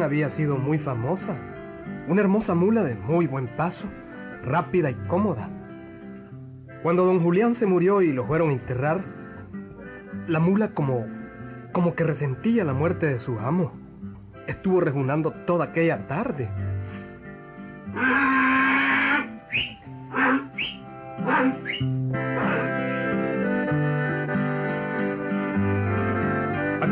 [0.00, 1.36] Había sido muy famosa.
[2.08, 3.86] Una hermosa mula de muy buen paso,
[4.42, 5.50] rápida y cómoda.
[6.82, 9.02] Cuando don Julián se murió y lo fueron a enterrar,
[10.28, 11.04] la mula como,
[11.72, 13.72] como que resentía la muerte de su amo.
[14.46, 16.48] Estuvo rejunando toda aquella tarde.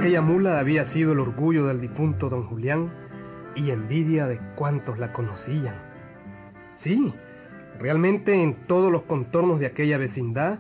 [0.01, 2.89] Aquella mula había sido el orgullo del difunto don Julián
[3.55, 5.75] y envidia de cuantos la conocían.
[6.73, 7.13] Sí,
[7.79, 10.59] realmente en todos los contornos de aquella vecindad,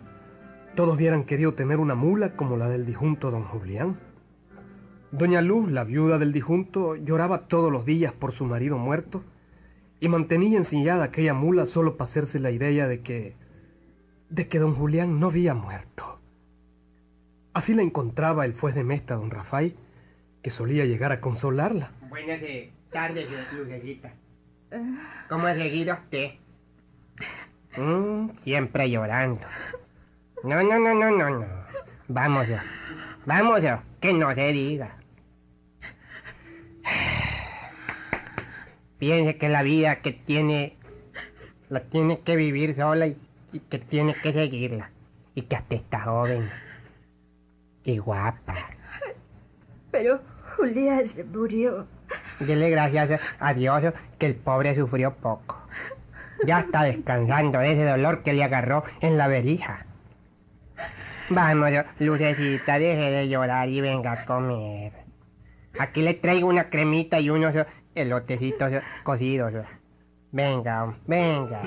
[0.75, 3.99] todos hubieran querido tener una mula como la del difunto don Julián.
[5.11, 9.25] Doña Luz, la viuda del difunto, lloraba todos los días por su marido muerto
[10.01, 13.37] y mantenía ensillada aquella mula solo para hacerse la idea de que
[14.29, 16.20] de que don Julián no había muerto.
[17.53, 19.75] Así la encontraba el juez de Mesta, don Rafael,
[20.43, 21.91] que solía llegar a consolarla.
[22.09, 22.41] Buenas
[22.91, 24.13] tardes, Lucecita.
[25.29, 26.31] ¿Cómo ha seguido usted?
[27.77, 29.41] Mm, siempre llorando.
[30.45, 31.47] No, no, no, no, no, no.
[32.09, 32.57] Vamos, yo.
[33.27, 33.81] Vamos, yo.
[34.01, 34.97] Que no se diga.
[38.99, 40.77] Piense que la vida que tiene,
[41.69, 43.17] la tiene que vivir sola y,
[43.53, 44.91] y que tiene que seguirla.
[45.35, 46.49] Y que hasta está joven.
[47.91, 48.55] Y guapa.
[49.91, 50.21] Pero
[50.57, 51.89] Julián se murió.
[52.39, 53.83] Dele gracias a Dios
[54.17, 55.61] que el pobre sufrió poco.
[56.47, 59.87] Ya está descansando de ese dolor que le agarró en la verija.
[61.31, 64.93] Vamos, Lucecita, deje de llorar y venga a comer.
[65.79, 67.55] Aquí le traigo una cremita y unos
[67.95, 68.73] elotecitos
[69.03, 69.53] cocidos.
[70.31, 71.63] Venga, venga.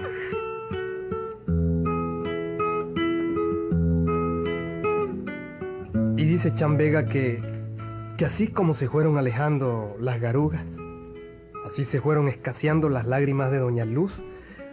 [6.23, 7.41] Y dice Chambega que,
[8.17, 10.78] que así como se fueron alejando las garugas,
[11.66, 14.23] así se fueron escaseando las lágrimas de Doña Luz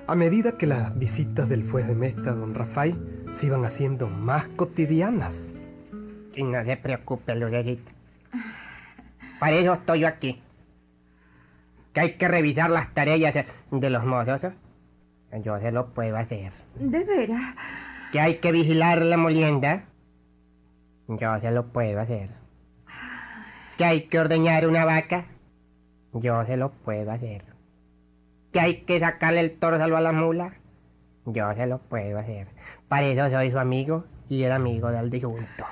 [0.06, 4.46] a medida que las visitas del juez de Mesta, don Rafael, se iban haciendo más
[4.46, 5.50] cotidianas.
[6.36, 7.90] Y no se preocupe, Lucecita.
[9.40, 10.40] Para eso estoy yo aquí.
[11.92, 14.52] Que hay que revisar las tareas de los mozos.
[15.42, 16.52] Yo se lo puedo hacer.
[16.76, 17.56] ¿De veras?
[18.12, 19.89] Que hay que vigilar la molienda.
[21.18, 22.30] Yo se lo puedo hacer.
[23.76, 25.26] Que hay que ordeñar una vaca.
[26.12, 27.42] Yo se lo puedo hacer.
[28.52, 30.54] Que hay que sacarle el torzalo a la mula.
[31.26, 32.48] Yo se lo puedo hacer.
[32.86, 35.64] Para eso soy su amigo y el amigo del difunto.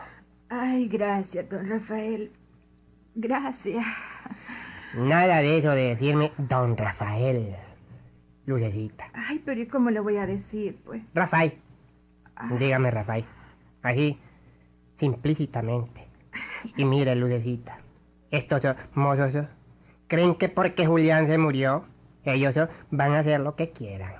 [0.49, 2.32] Ay, gracias, don Rafael.
[3.15, 3.87] Gracias.
[4.97, 7.55] Nada de eso de decirme don Rafael.
[8.44, 9.09] Lucecita.
[9.12, 11.05] Ay, pero ¿y cómo le voy a decir, pues?
[11.15, 11.53] Rafael.
[12.59, 13.25] Dígame, Rafael.
[13.82, 14.19] Así,
[14.98, 16.09] simplícitamente.
[16.76, 17.78] Y mire, Lucecita.
[18.31, 18.62] Estos
[18.94, 19.34] mozos
[20.06, 21.84] creen que porque Julián se murió,
[22.25, 22.54] ellos
[22.91, 24.14] van a hacer lo que quieran.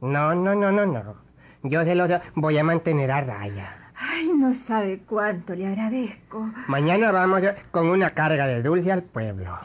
[0.00, 1.16] No, no, no, no, no.
[1.62, 3.68] Yo se los voy a mantener a raya.
[3.98, 6.50] Ay, no sabe cuánto le agradezco.
[6.68, 9.58] Mañana vamos con una carga de dulce al pueblo.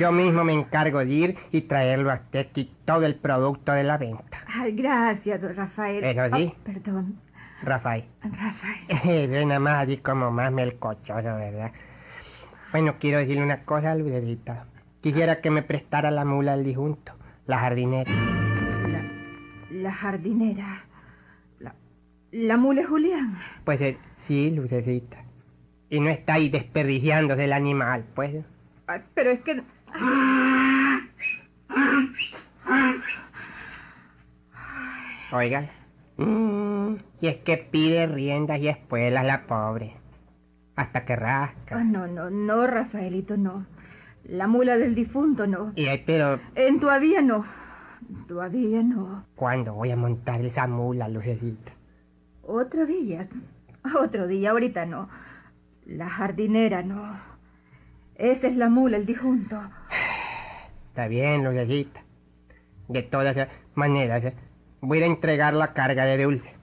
[0.00, 3.96] Yo mismo me encargo de ir y traerlo hasta aquí todo el producto de la
[3.96, 4.38] venta.
[4.58, 6.02] Ay, gracias, don Rafael.
[6.02, 6.52] ¿Eso sí?
[6.52, 7.20] Oh, perdón.
[7.66, 8.04] Rafael.
[8.22, 9.28] Rafael.
[9.28, 11.72] Suena más así como más melcochoso, ¿verdad?
[12.70, 14.66] Bueno, quiero decirle una cosa, Lucerita.
[15.00, 17.12] Quisiera que me prestara la mula al disjunto,
[17.46, 18.10] la jardinera.
[18.88, 19.02] La,
[19.70, 20.84] la jardinera.
[21.58, 21.74] La,
[22.30, 23.36] la mula Julián.
[23.64, 25.24] Pues eh, sí, Lucecita.
[25.90, 28.44] Y no está ahí desperdiciándose el animal, pues.
[28.86, 29.62] Ay, pero es que...
[35.32, 35.75] Oigan.
[36.16, 39.96] Mm, si es que pide riendas y espuelas la pobre.
[40.74, 41.78] Hasta que rasca.
[41.78, 43.66] Ah, no, no, no, Rafaelito, no.
[44.24, 45.72] La mula del difunto, no.
[45.76, 46.40] Y ay, pero...
[46.54, 47.44] En todavía no.
[48.26, 49.24] Todavía no.
[49.34, 51.72] ¿Cuándo voy a montar esa mula, Lucecita?
[52.42, 53.22] Otro día.
[54.00, 55.08] Otro día, ahorita no.
[55.84, 57.18] La jardinera, no.
[58.16, 59.58] Esa es la mula, el difunto.
[60.88, 62.02] Está bien, Lucecita.
[62.88, 64.34] De todas maneras, ¿eh?
[64.80, 66.54] Voy a entregar la carga de dulce.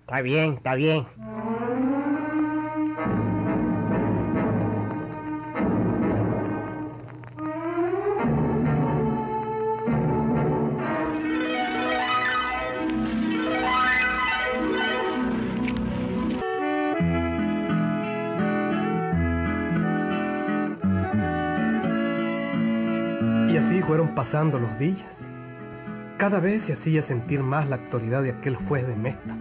[0.00, 1.06] Está bien, está bien.
[23.50, 25.24] Y así fueron pasando los días.
[26.24, 29.36] Cada vez se hacía sentir más la autoridad de aquel juez de Mesta.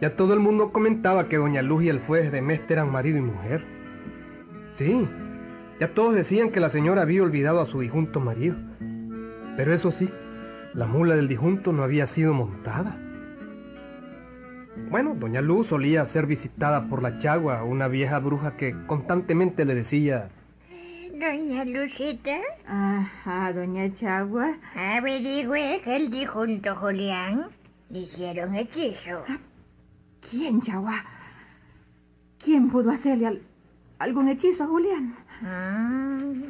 [0.00, 3.18] Ya todo el mundo comentaba que Doña Luz y el juez de Mesta eran marido
[3.18, 3.62] y mujer.
[4.72, 5.06] Sí,
[5.78, 8.56] Ya todos decían que la señora había olvidado a su difunto marido.
[9.58, 10.08] Pero eso sí,
[10.72, 12.96] la mula del difunto no había sido montada.
[14.88, 19.74] Bueno, doña Luz solía ser visitada por la chagua, una vieja bruja que constantemente le
[19.74, 20.30] decía...
[21.28, 22.36] Doña Lucita,
[22.66, 24.58] Ajá, doña Chagua.
[24.76, 27.46] averigüe que el difunto Julián
[27.88, 29.24] le hicieron hechizo.
[30.20, 31.02] ¿Quién, Chagua?
[32.38, 33.42] ¿Quién pudo hacerle al-
[34.00, 35.14] algún hechizo a Julián?
[35.40, 36.42] Mm.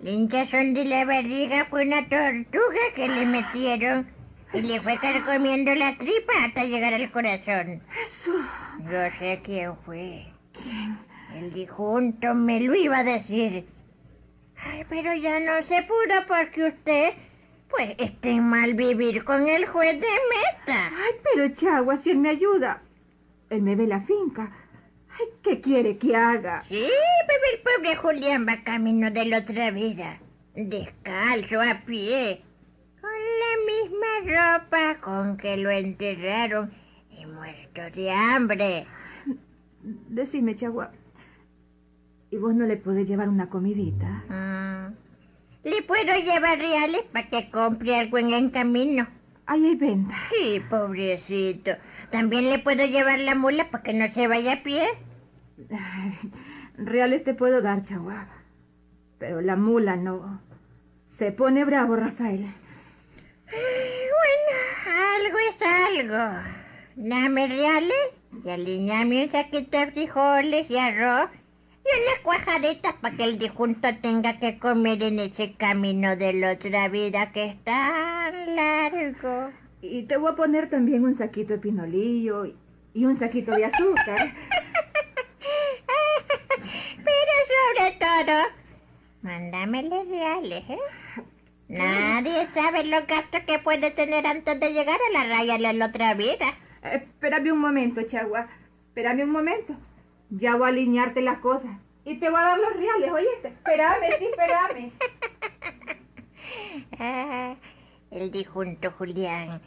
[0.00, 4.06] La hinchazón de la barriga fue una tortuga que le metieron
[4.54, 7.82] y le fue carcomiendo la tripa hasta llegar al corazón.
[8.02, 8.32] Eso.
[8.78, 10.24] Yo sé quién fue.
[10.54, 10.96] ¿Quién?
[11.36, 13.66] El difunto me lo iba a decir.
[14.62, 17.14] Ay, pero ya no se pudo porque usted,
[17.68, 20.86] pues, está en mal vivir con el juez de meta.
[20.88, 22.82] Ay, pero Chagua, si él me ayuda.
[23.48, 24.52] Él me ve la finca.
[25.10, 26.62] Ay, ¿qué quiere que haga?
[26.62, 26.88] Sí,
[27.26, 30.18] pero el pobre Julián va camino de la otra vida.
[30.54, 32.42] Descalzo, a pie.
[33.00, 36.70] Con la misma ropa con que lo enterraron
[37.10, 38.86] y muerto de hambre.
[39.82, 40.92] Decime, Chagua.
[42.30, 44.06] ¿Y vos no le podés llevar una comidita?
[44.28, 44.94] Mm.
[45.64, 49.06] Le puedo llevar reales para que compre algo en el camino.
[49.46, 50.14] Ahí hay venta.
[50.30, 51.72] Sí, pobrecito.
[52.10, 54.88] También le puedo llevar la mula para que no se vaya a pie.
[56.76, 58.28] Reales te puedo dar, Chagua.
[59.18, 60.40] Pero la mula no.
[61.04, 62.46] Se pone bravo, Rafael.
[63.50, 64.56] Bueno,
[65.16, 66.48] algo es algo.
[66.94, 67.92] Dame reales
[68.44, 71.28] y aliñame un saquito de frijoles y arroz
[71.84, 76.52] y unas cuajaditas para que el difunto tenga que comer en ese camino de la
[76.52, 79.50] otra vida que es tan largo.
[79.82, 82.56] Y te voy a poner también un saquito de pinolillo y-
[82.92, 84.16] y un saquito de azúcar.
[86.96, 88.36] Pero sobre todo,
[89.22, 90.78] mándamele reales, ¿eh?
[91.68, 95.86] Nadie sabe los gastos que puede tener antes de llegar a la raya de la
[95.86, 96.46] otra vida.
[96.82, 98.48] Eh, espérame un momento, Chagua.
[98.88, 99.74] Espérame un momento.
[100.30, 101.76] Ya voy a alinearte las cosas.
[102.04, 103.48] Y te voy a dar los reales, ¿oíste?
[103.48, 104.92] Espérame, sí, espérame.
[106.98, 107.54] Ah,
[108.10, 109.62] el difunto Julián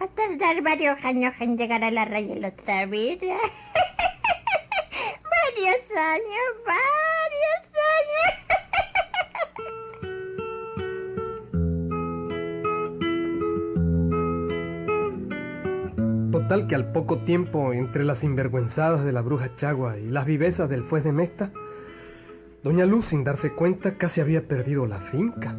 [0.00, 3.36] va a tardar varios años en llegar a la raya de vida.
[5.30, 8.41] varios años, varios años.
[16.52, 20.68] Total que al poco tiempo, entre las sinvergüenzadas de la bruja Chagua y las vivezas
[20.68, 21.50] del fuez de Mesta,
[22.62, 25.56] doña Luz, sin darse cuenta, casi había perdido la finca.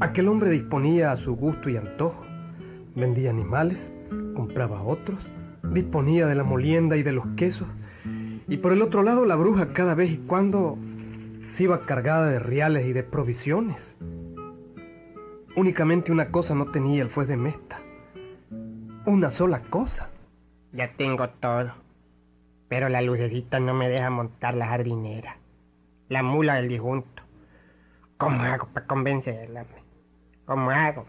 [0.00, 2.20] Aquel hombre disponía a su gusto y antojo.
[2.96, 3.94] Vendía animales,
[4.34, 5.30] compraba otros,
[5.72, 7.68] disponía de la molienda y de los quesos.
[8.48, 10.78] Y por el otro lado, la bruja cada vez y cuando
[11.48, 13.96] se iba cargada de reales y de provisiones.
[15.54, 17.78] Únicamente una cosa no tenía el fuez de Mesta.
[19.04, 20.10] Una sola cosa.
[20.70, 21.72] Ya tengo todo.
[22.68, 25.38] Pero la lucecita no me deja montar la jardinera.
[26.08, 27.24] La mula del disjunto.
[28.16, 29.66] ¿Cómo hago para convencerla?
[30.44, 31.04] ¿Cómo hago?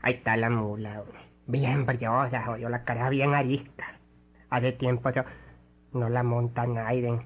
[0.00, 1.04] Ahí está la mula.
[1.46, 3.98] Bien briosa, yo la cara bien arisca.
[4.48, 5.24] Hace tiempo yo
[5.92, 7.20] no la monta nadie.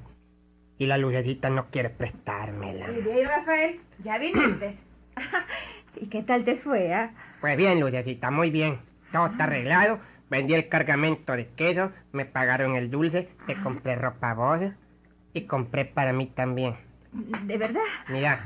[0.78, 2.90] Y la lucecita no quiere prestármela.
[2.90, 4.76] Y de ahí, Rafael, ya viniste.
[6.00, 7.12] ¿Y qué tal te fue, ah?
[7.40, 8.78] Pues bien, Lucecita, muy bien.
[9.12, 10.00] Todo está arreglado.
[10.30, 14.60] Vendí el cargamento de queso, me pagaron el dulce, te compré ropa a vos
[15.32, 16.76] y compré para mí también.
[17.12, 17.82] ¿De verdad?
[18.08, 18.40] Mira,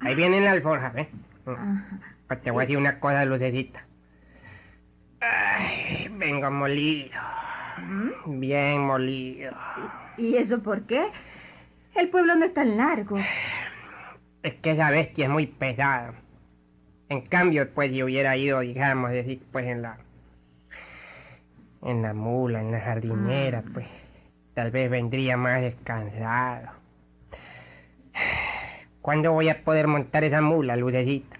[0.00, 1.08] ahí viene la alforja, ¿ves?
[2.26, 3.86] Pues te voy a decir una cosa, Lucecita.
[5.20, 7.20] Ay, vengo molido.
[8.26, 9.52] Bien molido.
[10.16, 11.06] ¿Y eso por qué?
[11.94, 13.16] El pueblo no es tan largo.
[14.42, 16.14] Es que esa bestia es muy pesada.
[17.08, 19.98] En cambio, pues yo hubiera ido, digamos, decir, pues en la...
[21.82, 23.86] En la mula, en la jardinera, pues.
[24.54, 26.70] Tal vez vendría más descansado.
[29.00, 31.36] ¿Cuándo voy a poder montar esa mula, lucecita?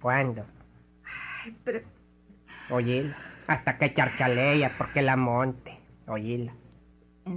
[0.00, 0.44] ¿Cuándo?
[1.64, 1.80] Pero,
[2.70, 3.16] Oíla.
[3.46, 5.78] Hasta que charchalea porque la monte.
[6.06, 6.52] Oíla.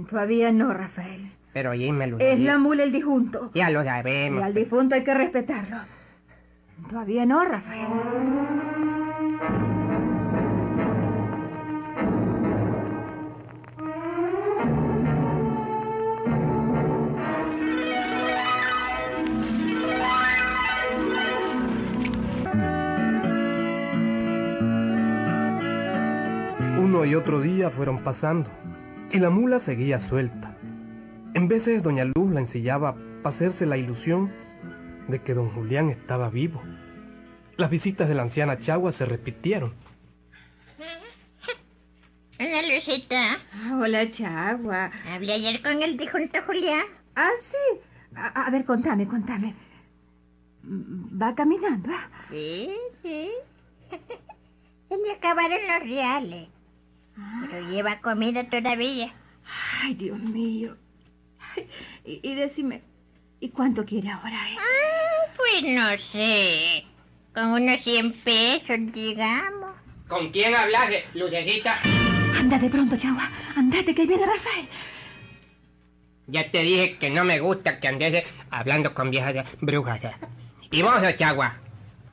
[0.08, 1.30] todavía no, Rafael.
[1.52, 3.50] Pero oíme, Es la mula el difunto.
[3.54, 4.42] Ya lo Y sabemos.
[4.42, 5.78] al difunto hay que respetarlo.
[6.88, 7.88] Todavía no, Rafael.
[27.08, 28.50] Y otro día fueron pasando
[29.10, 30.54] y la mula seguía suelta.
[31.34, 34.30] En veces doña Luz la ensillaba para hacerse la ilusión
[35.08, 36.62] de que don Julián estaba vivo.
[37.56, 39.72] Las visitas de la anciana Chagua se repitieron.
[42.40, 43.38] Hola, Lucita.
[43.52, 44.90] Ah, hola, Chagua.
[45.08, 46.84] Hablé ayer con el difunto Julián.
[47.16, 47.80] Ah, sí.
[48.14, 49.54] A, a ver, contame, contame.
[50.62, 51.90] ¿Va caminando?
[51.92, 52.08] ah?
[52.28, 52.70] Sí,
[53.02, 53.30] sí.
[54.88, 56.48] Se le acabaron los reales.
[57.50, 59.14] Pero lleva comida todavía.
[59.82, 60.76] Ay, Dios mío.
[61.56, 61.66] Ay,
[62.04, 62.82] y, y decime,
[63.40, 64.36] ¿y cuánto quiere ahora?
[64.50, 64.56] eh?
[64.58, 66.84] Ah, pues no sé.
[67.34, 69.72] Con unos 100 pesos, digamos.
[70.08, 71.78] ¿Con quién hablas, Lucecita?
[72.38, 73.28] Anda de pronto, Chagua.
[73.56, 74.68] Andate, que viene Rafael.
[76.26, 80.00] Ya te dije que no me gusta que andes hablando con viejas de brujas.
[80.70, 81.54] Y vos, Chagua,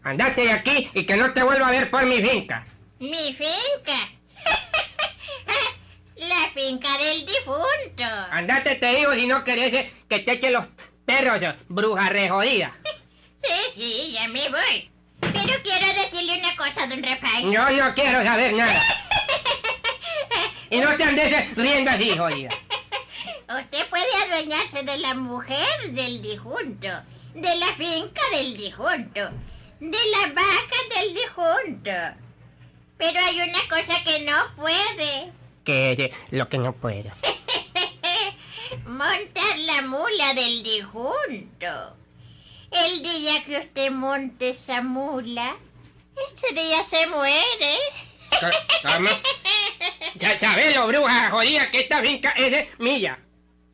[0.03, 2.65] andate de aquí y que no te vuelva a ver por mi finca.
[3.00, 4.09] Mi finca.
[6.15, 8.03] La finca del difunto.
[8.31, 10.65] Andate, te digo, si no querés eh, que te eche los
[11.05, 12.74] perros, eh, bruja re jodida.
[13.45, 14.89] Sí, sí, ya me voy.
[15.19, 17.51] Pero quiero decirle una cosa, don Rafael.
[17.51, 18.81] Yo no quiero saber nada.
[20.72, 22.50] Y no te andes eh, riendo así, jodida.
[23.60, 26.88] Usted puede adueñarse de la mujer del difunto,
[27.36, 29.29] de la finca del difunto,
[29.79, 31.91] de las vacas del difunto.
[32.98, 35.31] Pero hay una cosa que no puede.
[35.65, 37.12] Que es lo que no puedo.
[38.86, 41.95] Montar la mula del difunto.
[42.72, 45.55] El día que usted monte esa mula,
[46.27, 47.77] ese día se muere.
[48.81, 49.10] ¿Cómo?
[50.15, 53.19] Ya sabes, lo bruja jodida, que esta finca es de mía.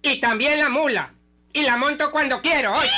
[0.01, 1.13] Y también la mula.
[1.53, 2.88] Y la monto cuando quiero, hoy.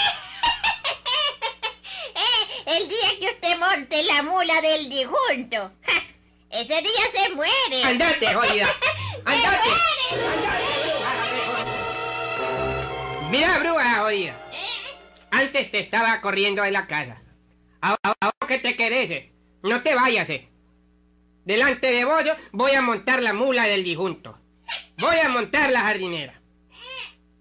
[2.16, 6.04] Eh, El día que usted monte la mula del difunto, ¡ja!
[6.54, 7.84] Ese día se muere.
[7.84, 8.68] Andate, jodida.
[9.26, 9.70] Andate.
[13.30, 14.40] Mira, bruja jodida.
[15.32, 17.22] Antes te estaba corriendo de la casa.
[17.82, 18.14] Ahora,
[18.48, 19.32] que te querés, eh,
[19.64, 20.30] no te vayas.
[20.30, 20.50] eh.
[21.44, 24.38] Delante de vos voy a montar la mula del difunto.
[24.98, 26.40] Voy a montar la jardinera.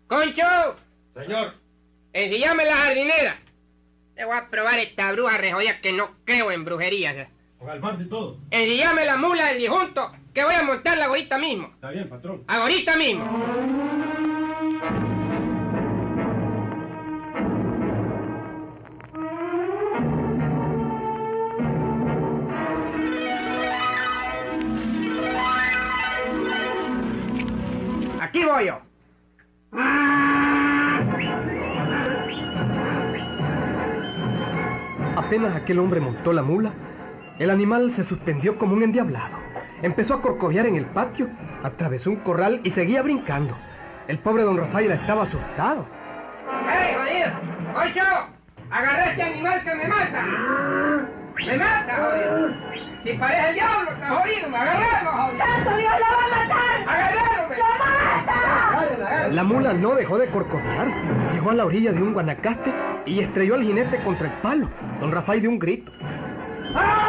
[0.09, 0.77] ¡Concho!
[1.15, 1.55] Señor,
[2.13, 3.39] Ensillame la jardinera.
[4.15, 7.29] Te voy a probar esta bruja rejodida que no creo en brujerías.
[7.69, 8.37] Almarte y todo.
[8.51, 11.71] Ensillame la mula del difunto que voy a montarla ahorita mismo.
[11.75, 12.45] Está bien, patrón.
[12.47, 13.25] Ahorita mismo.
[28.21, 28.81] Aquí voy yo.
[35.17, 36.73] Apenas aquel hombre montó la mula,
[37.43, 39.37] el animal se suspendió como un endiablado.
[39.83, 41.29] Empezó a corcoviar en el patio,
[41.65, 43.57] atravesó un corral y seguía brincando.
[44.07, 45.85] El pobre don Rafael estaba asustado.
[46.71, 47.33] ¡Ey, jodido!
[47.75, 48.05] ¡Concho!
[48.71, 50.25] ¡Agarré este animal que me mata!
[51.45, 52.55] ¡Me mata, jodido!
[53.03, 55.45] Si parece el diablo, está jodido, me agarralo, jodido.
[55.45, 56.79] ¡Santo Dios, la va a matar!
[56.87, 59.35] ¡Agarralo, me!
[59.35, 60.89] La mula no dejó de corcoviar.
[61.33, 62.73] Llegó a la orilla de un guanacaste
[63.05, 64.69] y estrelló al jinete contra el palo.
[65.01, 65.91] Don Rafael dio un grito.
[66.73, 67.02] ¡Rafael,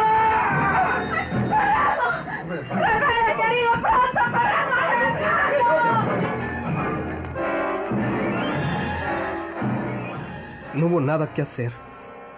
[10.74, 11.72] No hubo nada que hacer.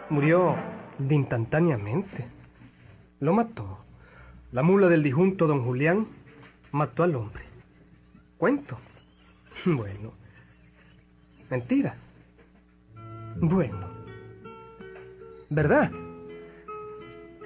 [0.10, 0.56] Murió
[1.00, 2.28] de instantáneamente.
[3.20, 3.80] Lo mató.
[4.52, 6.08] La mula del disjunto don Julián
[6.72, 7.44] mató al hombre.
[8.38, 8.78] ¿Cuento?
[9.66, 10.14] Bueno.
[11.50, 11.96] ¿Mentira?
[13.38, 13.90] Bueno.
[15.50, 15.92] ¿Verdad?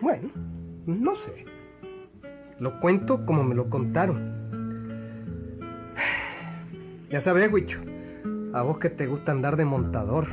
[0.02, 0.30] Bueno,
[0.86, 1.49] no sé.
[2.60, 4.38] Lo cuento como me lo contaron.
[7.10, 7.80] Ya sabes, Huicho.
[8.54, 10.28] A vos que te gusta andar de montador.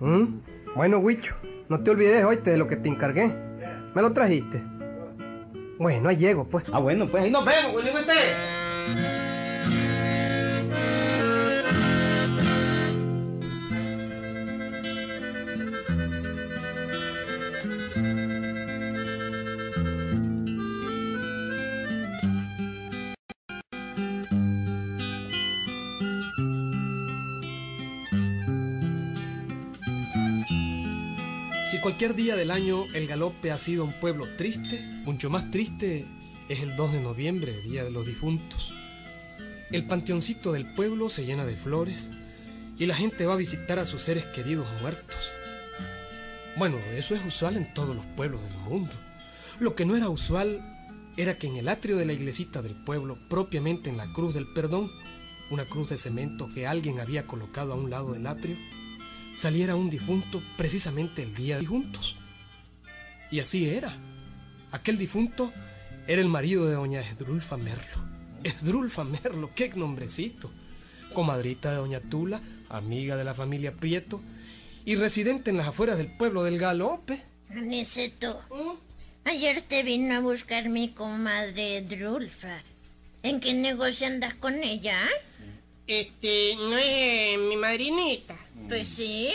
[0.00, 0.40] ¿Mm?
[0.74, 1.34] Bueno, Huicho,
[1.68, 3.34] no te olvides hoy de lo que te encargué.
[3.94, 4.62] ¿Me lo trajiste?
[5.78, 6.64] Bueno, ahí llego, pues.
[6.72, 7.90] Ah, bueno, pues ahí nos vemos, Willy
[31.88, 36.04] cualquier día del año el galope ha sido un pueblo triste, mucho más triste
[36.50, 38.74] es el 2 de noviembre, Día de los Difuntos.
[39.70, 42.10] El panteoncito del pueblo se llena de flores
[42.76, 45.16] y la gente va a visitar a sus seres queridos muertos.
[46.58, 48.92] Bueno, eso es usual en todos los pueblos del mundo.
[49.58, 50.60] Lo que no era usual
[51.16, 54.46] era que en el atrio de la iglesita del pueblo, propiamente en la cruz del
[54.52, 54.90] perdón,
[55.50, 58.56] una cruz de cemento que alguien había colocado a un lado del atrio,
[59.38, 62.16] saliera un difunto precisamente el día de difuntos.
[63.30, 63.96] Y así era.
[64.72, 65.52] Aquel difunto
[66.08, 68.04] era el marido de doña Esdrulfa Merlo.
[68.42, 70.50] Esdrulfa Merlo, qué nombrecito.
[71.14, 74.20] Comadrita de doña Tula, amiga de la familia Prieto
[74.84, 77.22] y residente en las afueras del pueblo del Galope.
[77.50, 78.42] Aniceto,
[79.24, 82.58] ayer te vino a buscar mi comadre Drulfa.
[83.22, 84.96] ¿En qué negocio andas con ella?
[85.88, 88.36] Este, no es mi madrinita.
[88.68, 89.30] Pues sí.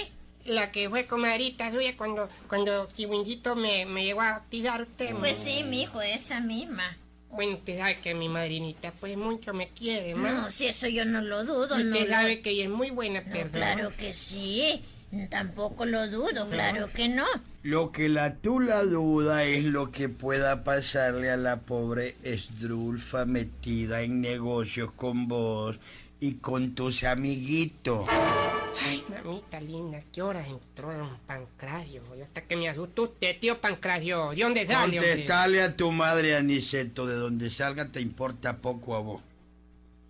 [0.46, 5.16] La que fue comadrita suya cuando, cuando Chibuinjito me, me llegó a tirar usted.
[5.16, 6.98] Pues sí, mijo, esa misma.
[7.32, 10.30] Bueno, usted sabe que mi madrinita pues mucho me quiere, ma.
[10.32, 11.90] No, si eso yo no lo dudo, Y no.
[11.92, 13.52] usted lo- sabe que ella es muy buena No, persona.
[13.74, 14.82] claro que sí.
[15.30, 17.26] Tampoco lo dudo, claro que no.
[17.62, 24.02] Lo que la tula duda es lo que pueda pasarle a la pobre Esdrulfa metida
[24.02, 25.78] en negocios con vos
[26.20, 28.08] y con tus amiguitos.
[28.88, 32.02] Ay, mamita linda, ¿qué horas entró don Pancracio?
[32.18, 34.32] Yo hasta que me asustó usted, tío Pancracio.
[34.32, 34.98] ¿De dónde sale?
[34.98, 39.22] Contestale a tu madre Aniceto, de donde salga te importa poco a vos.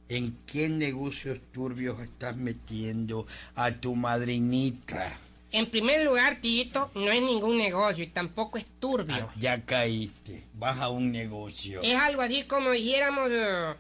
[0.10, 5.12] ¿En qué negocios turbios estás metiendo a tu madrinita?
[5.52, 9.30] En primer lugar, Tito, no es ningún negocio y tampoco es turbio.
[9.30, 11.82] Ah, ya caíste, vas a un negocio.
[11.84, 13.30] Es algo así como dijéramos...
[13.32, 13.74] eh,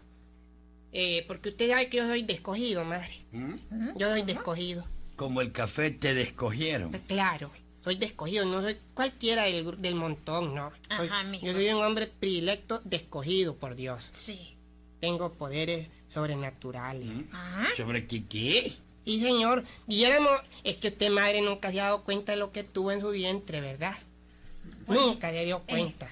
[0.93, 3.25] eh, porque usted sabe que yo soy de escogido, madre.
[3.31, 3.97] ¿Mm?
[3.97, 4.85] Yo soy de escogido.
[5.15, 6.91] Como el café te descogieron.
[6.91, 7.51] Pues claro,
[7.83, 10.71] soy de escogido, no soy cualquiera del, del montón, no.
[10.95, 11.45] Soy- Ajá, mijo.
[11.45, 14.03] yo soy un hombre predilecto de escogido, por Dios.
[14.11, 14.55] Sí.
[15.01, 17.09] Tengo poderes sobrenaturales.
[17.33, 18.73] Ah, ¿Sobre qué qué?
[19.05, 20.31] Y señor, dijéramos,
[20.63, 23.09] es que usted madre nunca se ha dado cuenta de lo que tuvo en su
[23.09, 23.97] vientre, ¿verdad?
[24.87, 26.09] nunca se dio cuenta.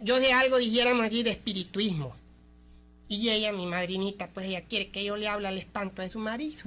[0.00, 2.14] Yo de algo dijéramos así de espirituismo.
[3.08, 6.18] Y ella, mi madrinita, pues ella quiere que yo le hable al espanto de su
[6.18, 6.62] marido.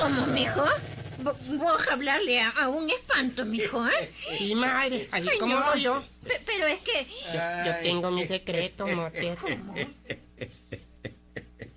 [0.00, 0.64] ¿Cómo, mijo?
[1.22, 4.12] Vo- ¿Vos hablarle a, a un espanto, mijo, eh?
[4.40, 5.76] Y madre, así Ay, como no.
[5.76, 7.06] yo, Pe- Pero es que...
[7.66, 9.36] yo tengo mis secretos, motes.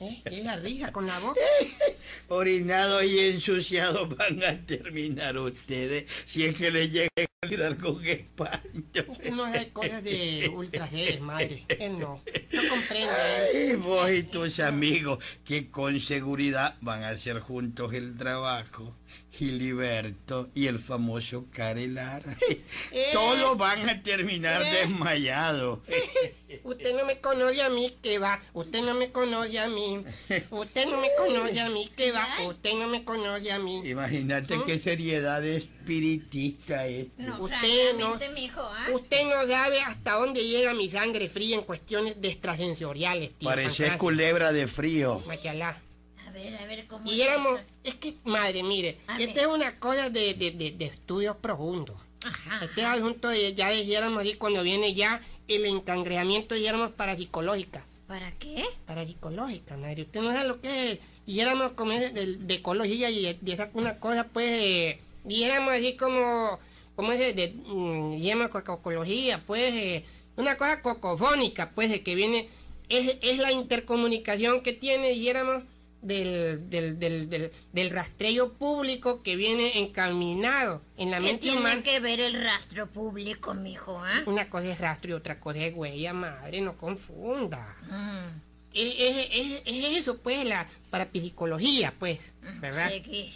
[0.04, 0.22] ¿Eh?
[0.26, 1.40] ¿Qué es la risa con la boca?
[2.28, 8.06] Orinados y ensuciados van a terminar ustedes si es que les llega a salir con
[8.06, 9.06] espanto.
[9.32, 11.66] No es cosas de ultraseres, madre.
[11.80, 12.22] Él no.
[12.52, 13.14] No comprende.
[13.54, 13.72] él.
[13.72, 18.96] Y vos y tus amigos que con seguridad van a hacer juntos el trabajo.
[19.34, 22.24] Giliberto y el famoso Carelara.
[23.14, 25.80] Todos van a terminar desmayados.
[26.64, 28.40] Usted no me conoce a mí, que va.
[28.54, 30.04] Usted no me conoce a mí.
[30.52, 32.28] Usted no me conoce a mí, que va.
[32.48, 33.82] Usted no me conoce a mí.
[33.90, 37.08] Imagínate qué seriedad espiritista es.
[37.18, 38.88] No, Usted no- mijo, ¿ah?
[38.94, 43.50] Usted no sabe hasta dónde llega mi sangre fría en cuestiones de extrasensoriales, tío.
[43.50, 45.24] Pareces culebra de frío.
[45.26, 45.82] Machalá.
[46.44, 47.64] Ver, a ver cómo Y es éramos, eso?
[47.84, 49.50] es que, madre, mire, A esta ver.
[49.50, 51.96] es una cosa de, de, de, de estudios profundos.
[52.26, 52.64] Ajá.
[52.66, 57.84] Este es asunto de, ya dijéramos así, cuando viene ya el encangreamiento, dijéramos, parapsicológica.
[58.08, 58.64] ¿Para qué?
[58.86, 60.04] Parapsicológica, madre.
[60.04, 61.00] Usted no sabe lo que es.
[61.26, 65.96] Dijéramos como es de, de ecología y de, esa una cosa, pues, eh, dijéramos así
[65.96, 66.60] como,
[66.96, 72.02] como es de, de mm, dijéramos co- ecología, pues, eh, una cosa cocofónica, pues, de
[72.02, 72.50] que viene,
[72.90, 75.64] es, es la intercomunicación que tiene, dijéramos,
[76.04, 81.60] del, del, del, del, del rastreo público que viene encaminado en la ¿Qué mente tiene
[81.62, 81.82] humana.
[81.84, 84.22] que ver el rastro público, mijo, ah?
[84.26, 87.60] Una cosa es rastro y otra cosa es huella, madre, no confunda.
[87.90, 88.42] Mm,
[88.76, 92.90] Es, es- es- es eso, pues, la parapsicología, pues, ¿verdad?
[92.90, 93.32] seguí.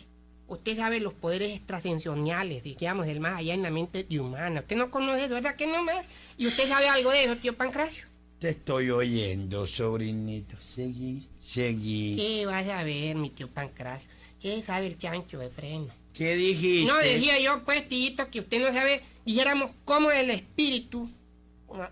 [0.48, 4.62] Usted sabe los poderes extrasensoriales, digamos, del más allá en la mente de humana.
[4.62, 6.06] Usted no conoce eso, ¿verdad que no más?
[6.38, 8.06] ¿Y usted sabe algo de eso, tío Pancracio?
[8.40, 10.56] Te estoy oyendo, sobrinito.
[10.62, 12.16] Seguí, seguí.
[12.18, 14.08] ¿Qué vas a ver, mi tío Pancracio?
[14.42, 15.88] ¿Qué sabe el chancho de freno?
[16.14, 16.92] ¿Qué dijiste?
[16.92, 21.10] No, decía yo, pues, tito, que usted no sabe, dijéramos, cómo el espíritu,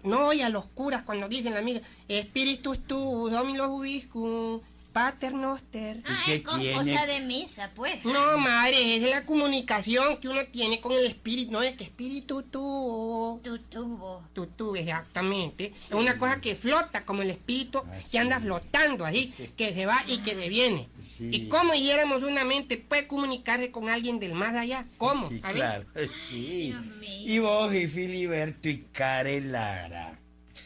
[0.03, 4.59] no oye a los curas cuando dicen la misa, espíritus tu, dominus ubiscum,
[4.95, 6.01] pater noster.
[6.05, 8.05] Ah, qué es cosa de misa, pues.
[8.05, 12.43] No, madre, es la comunicación que uno tiene con el espíritu, no es que espíritu
[12.43, 14.23] tú, Tu tubo.
[14.31, 15.73] tú, tú, exactamente.
[15.89, 20.01] Es una cosa que flota como el espíritu que anda flotando ahí, que se va
[20.07, 20.87] y que se viene.
[21.01, 21.29] Sí.
[21.29, 24.85] ¿Y cómo dijéramos una mente puede comunicarse con alguien del más allá?
[24.97, 25.27] ¿Cómo?
[25.27, 25.85] Sí, claro.
[26.29, 26.67] Sí.
[26.67, 27.33] Dios mío.
[27.33, 30.17] Y vos y Filiberto y Carelara.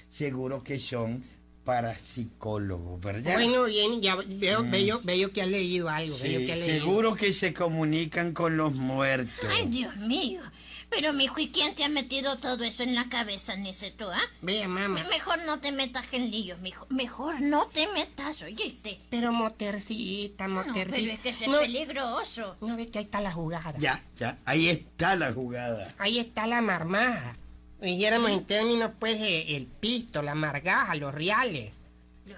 [0.07, 1.23] Seguro que son
[1.69, 3.33] parapsicólogos, ¿verdad?
[3.33, 6.15] Bueno, bien, ya veo, veo, veo que has leído algo.
[6.21, 6.79] veo Sí, que has leído.
[6.85, 9.49] seguro que se comunican con los muertos.
[9.51, 10.41] Ay, Dios mío.
[10.89, 14.19] Pero, mijo, ¿y quién te ha metido todo eso en la cabeza, Niceto, ah?
[14.41, 14.99] Vea, mamá.
[15.11, 16.87] Mejor no te metas en líos, mijo.
[16.89, 18.99] Mejor no te metas, oíste.
[19.11, 20.89] Pero motercita, No, motercita.
[20.95, 22.57] pero es que eso es no, peligroso.
[22.61, 23.75] no ve que ahí está la jugada.
[23.77, 25.93] Ya, ya, ahí está la jugada.
[25.99, 27.35] Ahí está la marmaja.
[27.81, 31.71] Dijéramos en términos, pues, el pisto, la margaja, los reales,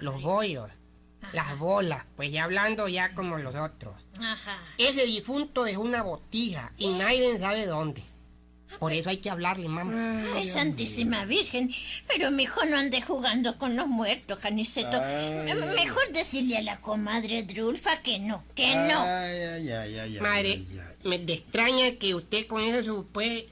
[0.00, 0.68] los bollos,
[1.32, 3.94] las bolas, pues ya hablando ya como los otros.
[4.20, 4.62] Ajá.
[4.78, 8.02] Ese difunto dejó una botija y nadie sabe dónde.
[8.78, 10.24] Por eso hay que hablarle, mamá.
[10.34, 11.70] Ay, Santísima Virgen.
[12.08, 14.98] Pero, mijo, no ande jugando con los muertos, Janiceto.
[15.00, 15.52] Ay.
[15.76, 18.98] Mejor decirle a la comadre Drulfa que no, que no.
[19.02, 20.62] Ay, ay, ay, ay, ay, Madre,
[21.04, 23.44] me extraña que usted con eso su- pues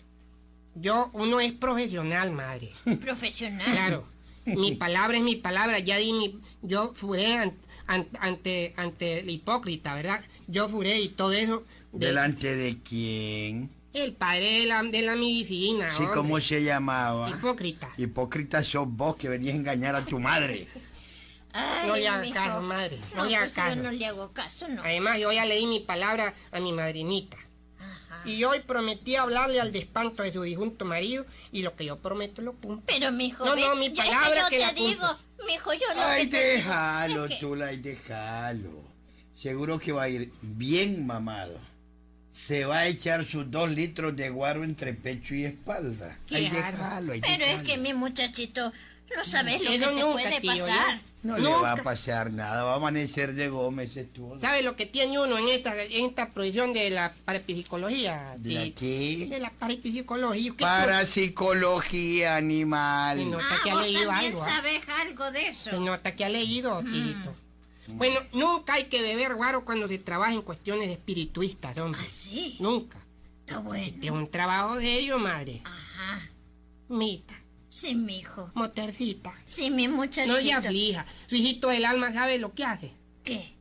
[0.81, 2.71] yo uno es profesional, madre.
[3.01, 3.71] Profesional.
[3.71, 4.07] Claro.
[4.47, 7.55] Mi palabra es mi palabra, ya di mi yo furé an-
[7.87, 10.23] an- ante ante el hipócrita, ¿verdad?
[10.49, 13.71] Yo furé y todo eso de- ¿Delante de quién?
[13.93, 16.15] el padre de la, de la medicina, Sí, hombre.
[16.17, 17.29] ¿cómo se llamaba?
[17.31, 17.89] hipócrita.
[17.97, 20.67] Hipócrita sos vos que venías a engañar a tu madre.
[21.53, 22.35] Ay, No le haga mijo.
[22.35, 23.75] caso, madre, no No, le haga pues caso.
[23.77, 24.83] yo no le hago caso, no.
[24.83, 27.37] Además, yo ya le di mi palabra a mi madrinita.
[28.11, 28.29] Ajá.
[28.29, 32.43] Y hoy prometí hablarle al despanto de su difunto marido y lo que yo prometo
[32.43, 32.83] lo cumplo.
[32.87, 35.47] Pero, mijo, No, no, mi palabra yo que la te digo, cumplo.
[35.47, 38.91] mijo, yo lo Ay, que te digo déjalo, que- Tula, ay, déjalo.
[39.33, 41.59] Seguro que va a ir bien mamado.
[42.33, 46.17] Se va a echar sus dos litros de guaro entre pecho y espalda.
[46.31, 48.73] Ay, déjalo, ay, Pero es que mi muchachito,
[49.17, 50.69] no sabes lo que te nunca, puede tío, pasar.
[50.97, 51.03] ¿ya?
[51.23, 54.39] No le va a pasar nada, va a amanecer de Gómez tú.
[54.41, 58.35] ¿Sabe lo que tiene uno en esta, en esta profesión de la parapsicología?
[58.39, 59.27] ¿De la qué?
[59.29, 60.53] De la parapsicología.
[60.57, 63.31] ¿Qué Parapsicología Se animal.
[63.31, 64.43] nota Ah, que ha vos leído también algo.
[64.43, 64.51] ¿ah?
[64.51, 65.71] sabes algo de eso.
[65.71, 67.33] Se nota que ha leído, Tirito.
[67.89, 72.01] Bueno, nunca hay que beber guaro cuando se trabaja en cuestiones espirituistas, hombre.
[72.03, 72.57] ¿Ah, sí?
[72.61, 72.99] Nunca.
[73.47, 74.15] Está Este es bueno.
[74.15, 75.61] un trabajo de ello, madre.
[75.65, 76.23] Ajá.
[76.89, 77.35] Mita,
[77.71, 78.51] Sí, mijo.
[78.55, 79.33] motercita.
[79.45, 80.35] Sí, mi muchachito.
[80.35, 81.07] No se aflija.
[81.29, 82.93] Su hijito del alma sabe lo que hace.
[83.25, 83.55] ¿Qué?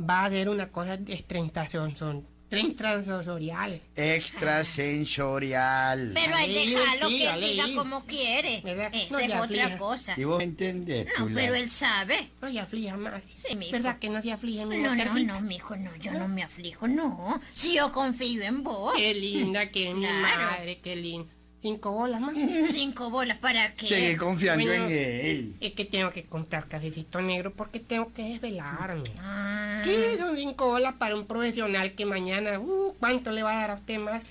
[0.00, 3.80] Va a hacer una cosa extrasensorial.
[3.96, 6.10] Extrasensorial.
[6.14, 8.60] Pero hay déjalo que él diga como quiere.
[8.62, 8.90] ¿Verdad?
[8.92, 9.78] Esa No es otra aflija.
[9.78, 10.14] cosa.
[10.16, 11.40] ¿Y vos entendés, No, Tula?
[11.40, 12.30] pero él sabe.
[12.40, 13.22] No se aflija, madre.
[13.34, 13.72] Sí, mijo.
[13.72, 16.86] ¿Verdad que no se aflige mi No, no, no, mijo, no, yo no me aflijo,
[16.88, 17.40] no.
[17.52, 18.94] Si yo confío en vos.
[18.96, 21.32] Qué linda que es mi madre, qué linda.
[21.62, 22.34] Cinco bolas más.
[22.70, 23.86] Cinco bolas para qué.
[23.86, 25.54] Sigue confiando Bueno, en él.
[25.60, 29.10] Es que tengo que comprar cafecito negro porque tengo que desvelarme.
[29.20, 33.60] Ah, ¿Qué son cinco bolas para un profesional que mañana, uh, ¿cuánto le va a
[33.60, 34.22] dar a usted más?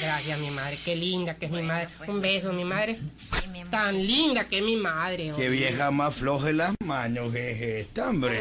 [0.00, 1.88] Gracias, mi madre, qué linda que es mi madre.
[1.96, 2.98] pues, Un beso, mi madre.
[3.16, 3.62] sí, mi.
[3.64, 5.32] Tan linda que es mi madre.
[5.36, 8.40] Qué vieja más floja en las manos es esta, hombre.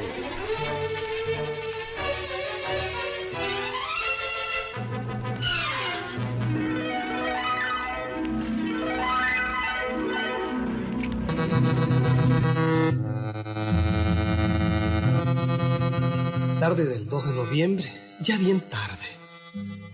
[16.65, 19.05] Tarde del 2 de noviembre, ya bien tarde.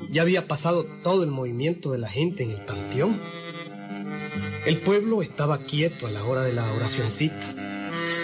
[0.10, 3.21] Ya había pasado todo el movimiento de la gente en el panteón.
[4.65, 7.53] El pueblo estaba quieto a la hora de la oracioncita.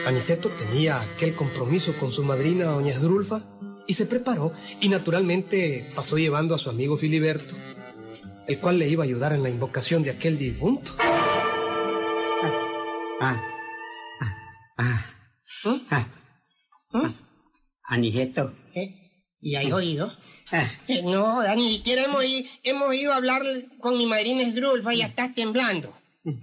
[0.06, 3.44] Aniceto tenía aquel compromiso con su madrina, doña Esdrulfa,
[3.86, 7.54] y se preparó y naturalmente pasó llevando a su amigo Filiberto,
[8.48, 10.94] el cual le iba a ayudar en la invocación de aquel difunto.
[13.20, 13.44] Ah,
[14.22, 14.40] ah,
[14.78, 15.06] ah,
[15.66, 15.82] ¿Mm?
[15.90, 16.08] ah,
[16.94, 17.27] ¿Mm?
[17.88, 18.54] Aniceto.
[18.76, 18.94] ¿Eh?
[19.42, 20.12] ¿Y hay oído?
[20.52, 22.24] Ah, Eh, no, ni siquiera hemos,
[22.64, 23.42] hemos ido a hablar
[23.80, 25.94] con mi madrina Esdrulfa y ya estás temblando.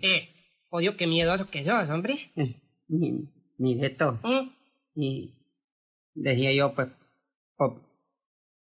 [0.03, 0.29] Eh,
[0.71, 2.31] odio qué miedoso que sos, hombre.
[2.37, 2.55] eh,
[2.89, 3.29] ni,
[3.59, 4.21] ni de todo.
[4.23, 4.51] ¿Mm?
[4.95, 5.35] Ni,
[6.15, 6.89] decía yo, pues,
[7.57, 7.83] por,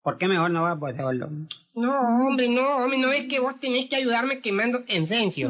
[0.02, 1.30] ¿por qué mejor no vas pues solo?
[1.76, 1.92] No,
[2.28, 4.84] hombre, no, hombre, no es que vos tenés que ayudarme quemando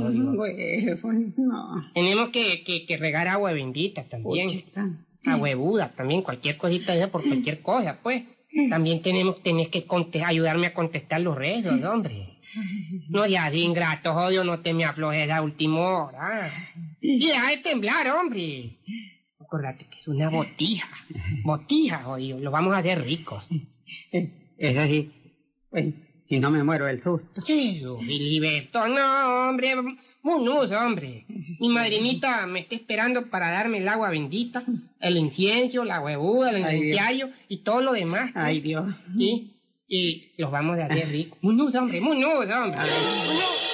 [0.10, 0.34] digo.
[0.34, 1.76] Güey, pues, no.
[1.94, 4.48] Tenemos que, que, que regar agua bendita también.
[4.48, 4.90] Puchita.
[5.26, 8.24] Agua huevuda también, cualquier cosita de esa por cualquier cosa, pues.
[8.70, 9.86] También tenemos, tenés que
[10.24, 12.40] ayudarme a contestar los rezos, hombre.
[13.10, 16.52] No ya de ingrato, odio, no te me aflojes a última hora.
[17.02, 18.78] Y deja de temblar, hombre.
[19.40, 20.88] Acordate que es una botija.
[21.44, 23.44] Botija, odio, lo vamos a hacer ricos.
[24.58, 25.12] Es así.
[26.30, 27.42] Si no me muero del susto.
[27.46, 28.88] ¿Qué eso, Filiberto?
[28.88, 29.74] No, hombre,
[30.24, 31.26] munuso, hombre.
[31.60, 34.64] Mi madrinita me está esperando para darme el agua bendita,
[35.00, 38.32] el incienso, la huevuda, el incienso y todo lo demás.
[38.34, 38.42] ¿no?
[38.42, 38.86] Ay, Dios.
[39.16, 39.52] ¿Sí?
[39.88, 41.38] Y los vamos a hacer ricos.
[41.42, 42.80] Munuso, hombre, munuso, hombre.
[42.80, 43.74] Munuso.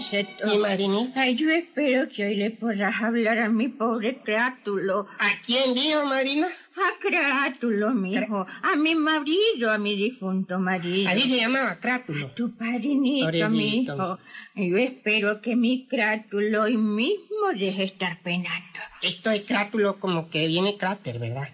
[0.00, 0.54] Ay, Aniceto.
[0.54, 1.20] ¿Y madrinita?
[1.20, 5.06] Ay, yo espero que hoy le podrás hablar a mi pobre Crátulo.
[5.18, 6.48] ¿A quién dijo, madrina?
[6.48, 8.46] A Crátulo, mijo.
[8.62, 11.10] A mi marido, a mi difunto marido.
[11.10, 12.28] Así se llamaba, Crátulo.
[12.28, 14.18] Tu padrinito, mijo.
[14.54, 18.80] Yo espero que mi Crátulo hoy mismo deje estar penando.
[19.02, 21.48] Esto de Crátulo como que viene cráter, ¿verdad?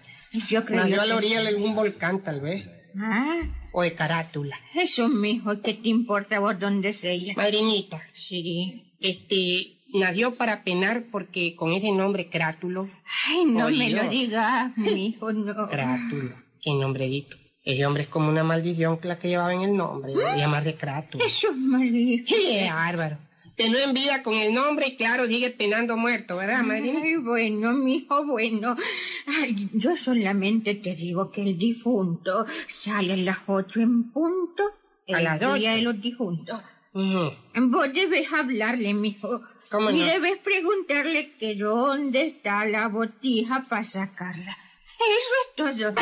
[0.49, 2.67] Yo creo Nació a la orilla de algún volcán, tal vez.
[2.99, 3.41] Ah,
[3.79, 4.57] O de carátula.
[4.73, 7.13] eso, mijo, ¿qué te importa vos dónde sea?
[7.35, 8.95] Madrinita, Sí.
[8.99, 12.89] este, nació para penar porque con ese nombre Crátulo,
[13.27, 15.67] Ay, no Oye, me lo digas, mijo, no.
[15.69, 17.37] Crátulo, qué nombredito.
[17.63, 20.73] Ese hombre es como una maldición que la que llevaba en el nombre, de llamarle
[20.75, 21.23] Crátulo.
[21.23, 22.25] Eso es malísimo.
[22.27, 23.17] ¡Qué bárbaro!
[23.57, 27.01] Tenó en vida con el nombre y claro, sigue penando muerto, ¿verdad, madrina?
[27.03, 28.77] Ay, bueno, mijo, bueno.
[29.25, 34.63] Ay, yo solamente te digo que el difunto sale a las ocho en punto.
[35.11, 36.61] A el las día de los difuntos.
[36.93, 37.31] Ujú.
[37.55, 39.41] Vos debes hablarle, mijo.
[39.71, 40.05] ¿Cómo y no?
[40.05, 44.55] debes preguntarle que dónde está la botija para sacarla.
[44.99, 45.93] Eso es todo.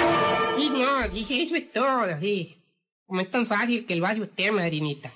[0.58, 2.58] Y no, dije, eso es todo, sí.
[3.06, 5.14] Como es tan fácil que lo hace usted, madrinita.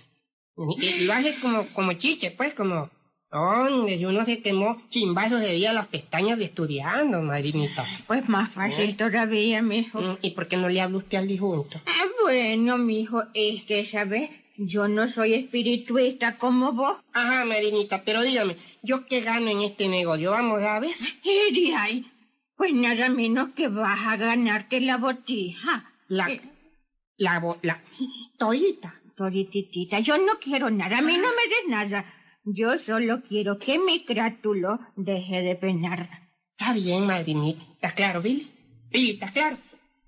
[0.79, 2.89] Y- y lo hace como, como chiche, pues, como...
[3.31, 4.03] ¿Dónde?
[4.07, 7.85] Uno se quemó chimbazos de día las pestañas de estudiando, madrinita.
[8.07, 10.01] Pues más fácil todavía, mijo.
[10.01, 11.79] Mm, ¿Y por qué no le habla usted al difunto?
[11.85, 14.31] Ah, bueno, mijo, es que, ¿sabes?
[14.57, 16.97] Yo no soy espirituista como vos.
[17.13, 20.31] Ajá, madrinita, pero dígame, ¿yo qué gano en este negocio?
[20.31, 20.91] Vamos a ver.
[21.23, 22.05] Y ahí,
[22.57, 25.93] pues nada menos que vas a ganarte la botija.
[26.07, 26.31] La...
[26.31, 26.41] Eh,
[27.17, 27.39] La...
[27.39, 27.79] bo- la...
[28.39, 28.95] Todita.
[29.23, 32.05] Torititita, yo no quiero nada, a mí no me des nada.
[32.45, 36.29] Yo solo quiero que mi crátulo deje de penar.
[36.57, 37.61] Está bien, madrinita.
[37.73, 38.47] ¿Está claro, Billy?
[38.89, 39.57] Billy, ¿está claro?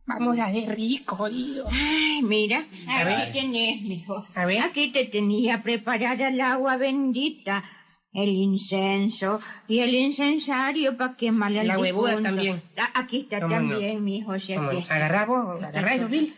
[0.05, 1.67] Vamos a ser ricos, jodido.
[1.69, 3.31] Ay, mira, A aquí ver.
[3.33, 4.21] tenés, mijo.
[4.37, 4.61] A ver.
[4.61, 7.65] Aquí te tenía preparada el agua bendita,
[8.13, 12.29] el incenso y el incensario para quemarle al La huevuda difunto.
[12.29, 12.61] también.
[12.77, 13.71] Ah, Aquí está ¿Cómo no?
[13.71, 15.25] también, mijo, si aquí está.
[15.25, 16.33] Vos, eso, Billy.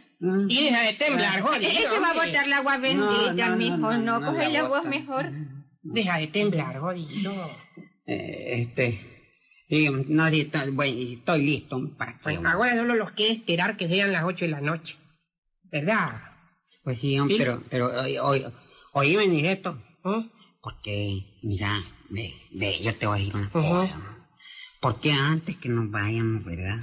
[0.48, 1.70] Y deja de temblar, jodido.
[1.70, 4.44] Ese va a botar el agua bendita, No, no, no, mijo, no, no, no coge
[4.50, 5.30] la la voz mejor.
[5.82, 7.32] Deja de temblar, jodido.
[8.06, 9.02] Eh, este,
[9.68, 10.30] sí, no,
[10.72, 12.24] bueno, estoy listo para que...
[12.24, 14.96] Bueno, ahora solo los queda esperar que sean las ocho de la noche.
[15.72, 16.08] ¿Verdad?
[16.84, 18.46] Pues sí, pero, pero, oí- oí-
[18.94, 19.82] oíme, ni esto.
[20.04, 20.30] ¿Mm?
[20.62, 23.62] Porque, mira, ve, ve, yo te voy a decir una Ujú.
[23.62, 24.18] cosa.
[24.80, 26.80] Porque antes que nos vayamos, ¿verdad?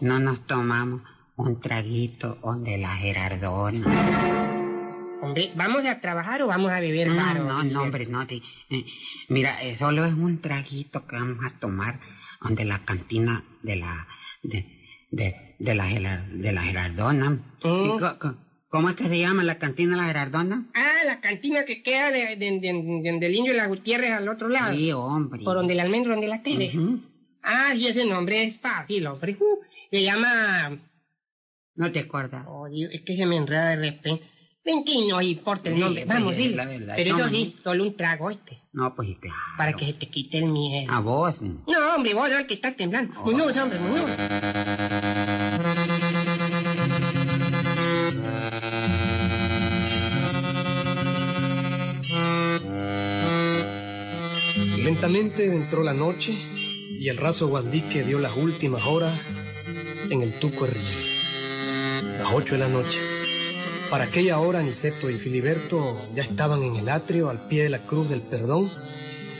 [0.00, 1.02] No nos tomamos
[1.38, 3.86] un traguito donde la Gerardona.
[5.22, 7.44] Hombre, ¿vamos a trabajar o vamos a beber No, varo?
[7.44, 8.26] no, no, hombre, no.
[8.26, 8.84] te- eh,
[9.28, 11.98] mira, eh, solo es un traguito que vamos a tomar
[12.40, 14.06] donde la cantina de la,
[14.42, 14.66] de,
[15.10, 17.30] de, de la, de la Gerardona.
[17.30, 17.84] Mm.
[17.84, 18.36] ¿Y co- co-
[18.68, 20.66] ¿Cómo es que se llama la cantina de la Gerardona?
[20.74, 24.28] Ah, la cantina que queda de, de, de- de- del Indio y la Gutiérrez al
[24.28, 24.74] otro lado.
[24.74, 25.42] Sí, hombre.
[25.44, 26.72] Por donde el almendro, donde la tele.
[27.42, 29.36] Ah, y ese nombre es fácil, hombre.
[29.40, 29.58] Uh,
[29.90, 30.78] se llama...
[31.78, 32.44] No te acuerdas.
[32.48, 34.24] Oh, Dios, es que se me enreda de repente.
[34.64, 36.04] Ven que no importa el Sí, nombre.
[36.04, 36.56] Vamos, dile.
[36.56, 36.94] la verdad.
[36.96, 37.30] Pero Toma.
[37.30, 38.62] sí, solo un trago este.
[38.72, 39.36] No, pues claro.
[39.56, 40.92] Para que se te quite el miedo.
[40.92, 41.40] A vos.
[41.40, 43.14] No, hombre, vos no, que está temblando.
[43.22, 44.10] Muñoz, hombre, Muñoz.
[54.76, 56.36] Lentamente entró la noche
[56.98, 59.20] y el raso guandique dio las últimas horas
[60.10, 61.17] en el Tuco Riel.
[62.28, 62.98] Las ocho de la noche.
[63.88, 67.86] Para aquella hora, Niceto y Filiberto ya estaban en el atrio al pie de la
[67.86, 68.70] cruz del perdón,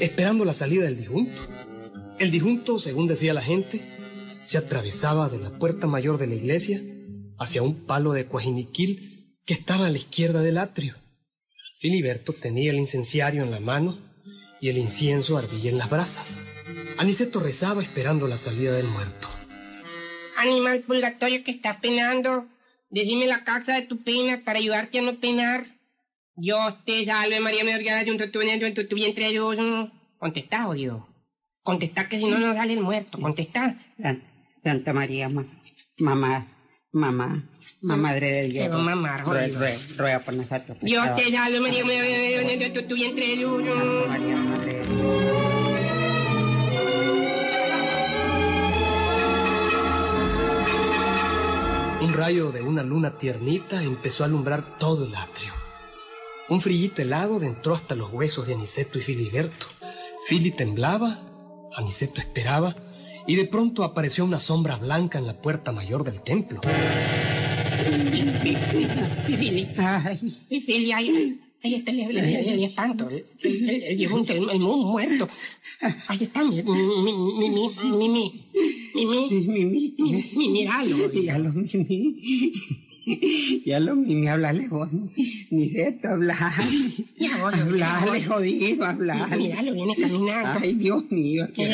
[0.00, 1.46] esperando la salida del difunto.
[2.18, 3.84] El difunto, según decía la gente,
[4.46, 6.80] se atravesaba de la puerta mayor de la iglesia
[7.38, 10.94] hacia un palo de cuajiniquil que estaba a la izquierda del atrio.
[11.80, 13.98] Filiberto tenía el incenciario en la mano
[14.62, 16.38] y el incienso ardía en las brasas.
[16.96, 19.28] Aniceto rezaba esperando la salida del muerto.
[20.38, 22.46] Animal purgatorio que está penando,
[22.90, 25.66] decime la causa de tu pena para ayudarte a no penar.
[26.36, 29.56] Dios te salve María, me orgullo de un tu en tu vientre Dios.
[30.18, 31.06] Contestá, jodido.
[31.62, 33.18] Contestá que si no nos sale el muerto.
[33.20, 33.76] Contestá.
[34.00, 34.22] San-
[34.62, 35.44] Santa María, ma-
[35.98, 36.46] mamá,
[36.92, 37.42] mamá,
[37.82, 38.64] mamá madre de Dios.
[38.64, 39.58] Te va a mamar, Ruega, jodido.
[39.60, 40.78] ruega, ruega por nosotros.
[40.80, 43.62] Dios te salve María, me orgullo de tu vientre Dios.
[43.62, 44.36] Santa María,
[52.00, 55.52] Un rayo de una luna tiernita empezó a alumbrar todo el atrio.
[56.48, 59.66] Un frillito helado entró hasta los huesos de Aniceto y Filiberto.
[60.28, 61.20] Fili temblaba,
[61.74, 62.76] Aniceto esperaba,
[63.26, 66.60] y de pronto apareció una sombra blanca en la puerta mayor del templo.
[69.26, 73.96] Fili, Ay, Fili, ay, Ahí está el, el, el, el espanto, el, el, el, el
[73.98, 75.28] difunto, el, el mu- muerto.
[76.06, 78.32] Ahí está, mi, mi, mi, mi, mi, mi, mi, mi, mi,
[78.94, 81.12] Mimi, mi, mi, míralo.
[81.12, 82.16] ya lo Mimi.
[83.64, 84.88] ya lo ni hablarle vos,
[85.50, 86.92] ni, de esto, hablarle.
[87.16, 87.36] Ya
[88.04, 89.36] voy, jodido, hablarle.
[89.36, 90.58] Mira, lo viene caminando.
[90.60, 91.66] Ay, Dios mío, que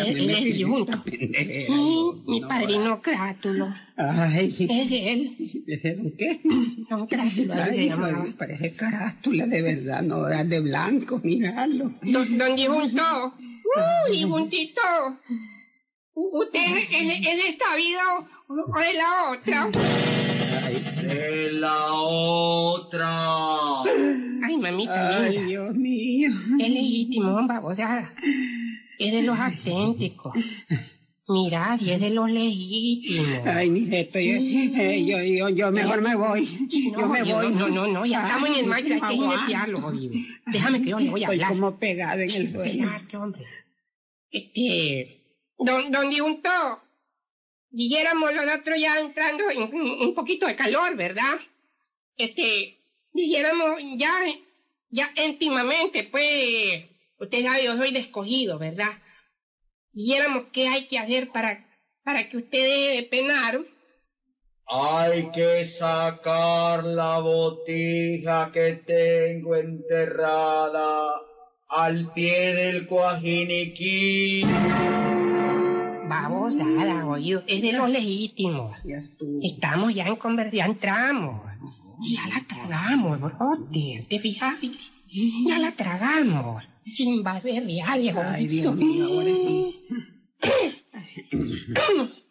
[1.68, 3.02] mm, mi padrino ah.
[3.02, 3.74] Crátulo.
[3.96, 4.54] Ay.
[4.58, 5.36] Es él.
[5.66, 6.40] ¿Es don qué?
[6.90, 8.34] Don Crátulo.
[8.38, 13.34] Parece carátula de verdad, no era de blanco, miralo Don, don Yunto.
[13.76, 14.80] ¡Uh, Yuntito!
[16.14, 18.02] ¿Usted en, en, en esta vida
[18.46, 20.23] o en la otra?
[20.68, 23.82] De la otra.
[23.82, 25.46] Ay, mamita Ay, linda.
[25.48, 26.30] Dios mío.
[26.58, 28.12] Es legítimo, babosada.
[28.98, 30.32] Es de los auténticos.
[31.26, 33.46] Mirad, y es de los legítimos.
[33.46, 36.46] Ay, ni de esto, yo, eh, yo, yo, yo mejor me voy.
[36.94, 37.52] yo me yo- voy.
[37.52, 40.14] No, no, no, ya estamos en el Ay, macho, hay que jinetearlo, jodido.
[40.46, 41.48] Déjame que yo le voy a Estoy hablar.
[41.50, 42.64] como pegado en el suelo.
[42.64, 43.42] Espérate, hombre.
[44.30, 45.20] Este.
[45.58, 46.50] Don, don Diunto,
[47.74, 51.40] dijéramos los otros ya entrando en un, poquito de calor, ¿verdad?
[52.16, 52.80] Este.
[53.12, 54.12] Dijéramos ya,
[54.90, 56.84] ya íntimamente, pues.
[57.18, 59.02] Usted sabe, yo soy de ¿verdad?
[59.92, 61.64] Dijéramos qué hay que hacer para,
[62.02, 63.60] para que usted deje de penar.
[64.66, 71.20] Hay que sacar la botija que tengo enterrada
[71.68, 74.44] al pie del cuajiniquí.
[76.08, 77.42] Babosada, oído.
[77.46, 78.76] Es de los legítimos.
[78.84, 79.38] Ya estuvo.
[79.42, 81.42] Estamos ya en conversación, ya entramos.
[82.00, 84.06] Ya la tragamos, brother.
[84.08, 84.56] ¿Te fijas?
[85.46, 86.64] Ya la tragamos.
[87.22, 88.46] Bases reales, Ay.
[88.46, 89.86] Dios mío, ahora sí.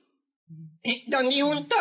[0.85, 1.75] Eh, Don Difunto,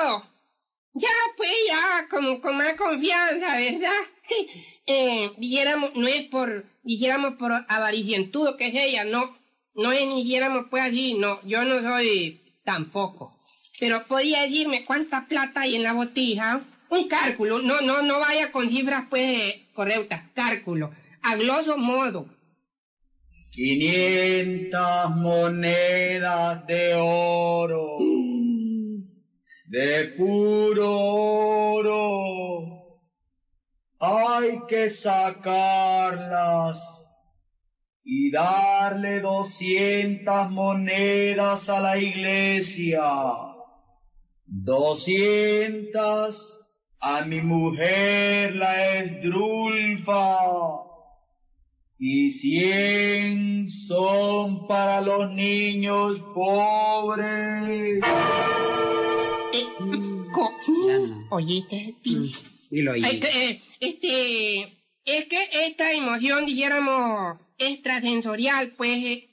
[0.95, 3.91] ya pues ya con, con más confianza, ¿verdad?
[4.87, 9.37] Eh, dijéramos, no es por, dijéramos por avaricientudo que es ella, no,
[9.75, 13.37] no es ni dijéramos pues así, no, yo no soy tampoco.
[13.81, 18.53] Pero podía decirme cuánta plata hay en la botija, un cálculo, no, no, no vaya
[18.53, 22.27] con cifras pues correctas, cálculo, a gloso modo.
[23.53, 27.99] 500 monedas de oro.
[29.67, 33.01] De puro oro.
[34.01, 35.43] Hay que sacarlas
[38.05, 43.03] y darle 200 monedas a la iglesia.
[44.47, 46.61] 200
[47.01, 50.37] a mi mujer la esdrulfa
[51.99, 58.03] y cien son para los niños pobres.
[59.53, 59.67] Eh.
[61.31, 62.35] Oíste, Pili.
[62.71, 63.05] Dilo ahí.
[63.05, 69.29] Este, eh, este, es que esta emoción, dijéramos, extrasensorial, pues, eh,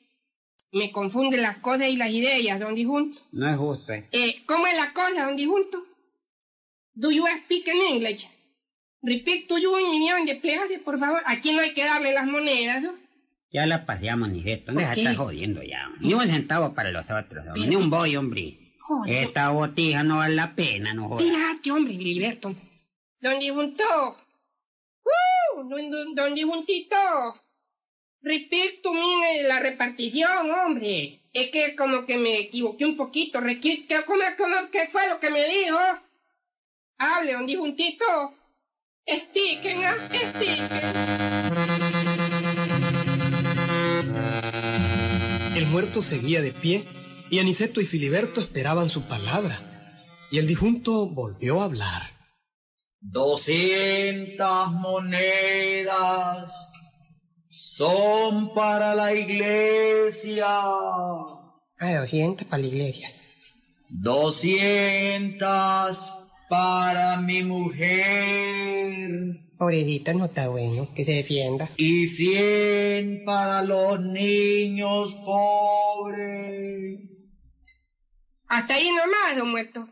[0.72, 3.20] me confunde las cosas y las ideas, don Dijunto.
[3.32, 4.08] No es justo, eh.
[4.12, 5.84] Eh, ¿Cómo es la cosa, don Dijunto?
[6.94, 8.28] Do you speak in English?
[9.02, 11.22] Repeat to you in mi desplegase, por favor.
[11.26, 12.94] Aquí no hay que darle las monedas, ¿no?
[13.52, 14.74] Ya la paseamos, ni esto.
[14.74, 15.02] Deja ¿Por de qué?
[15.02, 15.90] estar jodiendo ya.
[16.02, 17.54] Ni un centavo para los otros, hombre.
[17.56, 18.76] Pero- Ni un boy, hombre.
[18.82, 19.24] Joder.
[19.28, 21.26] Esta botija no vale la pena, no jodas.
[21.26, 22.54] Espérate, hombre, Filiberto.
[23.22, 23.84] Don Difunto.
[25.06, 25.10] ¡Uh!
[25.64, 26.96] Don, don, don Difuntito.
[28.22, 31.22] Repeat to me la repartición, hombre.
[31.34, 33.40] Es que como que me equivoqué un poquito.
[33.62, 35.78] ¿Qué, cómo- cómo- ¿Qué fue lo que me dijo?
[36.98, 38.06] Hable, don Difuntito.
[39.06, 40.70] Estiquen, ah, estiquen.
[45.56, 46.86] El muerto seguía de pie
[47.32, 49.62] y Aniceto y Filiberto esperaban su palabra.
[50.32, 52.19] Y el difunto volvió a hablar.
[53.02, 56.54] 200 monedas
[57.50, 60.46] son para la iglesia.
[60.48, 63.10] Ah, 200 para la iglesia.
[63.90, 65.40] 200
[66.50, 69.10] para mi mujer.
[69.58, 70.88] Pobrecita, no está bueno.
[70.94, 71.70] Que se defienda.
[71.78, 77.00] Y 100 para los niños pobres.
[78.48, 79.88] Hasta ahí nomás, don muerto.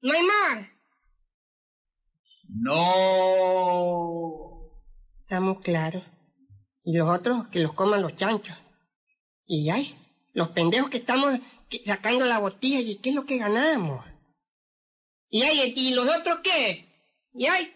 [0.00, 0.71] No hay más.
[2.54, 4.42] No.
[5.22, 6.02] Estamos claros.
[6.84, 8.56] Y los otros que los coman los chanchos.
[9.46, 9.96] Y ay,
[10.34, 11.38] los pendejos que estamos
[11.84, 14.04] sacando la botella y qué es lo que ganamos.
[15.30, 16.86] Y ay, ¿y los otros qué?
[17.32, 17.72] Y ay,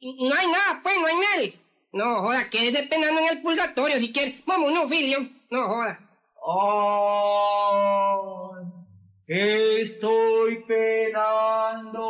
[0.00, 1.54] no hay nada, pues, no hay nadie.
[1.92, 4.42] No joda, quédese penando en el pulsatorio si quiere.
[4.46, 5.28] Vámonos, Filio.
[5.50, 6.00] No joda.
[9.28, 12.08] Ay, estoy penando.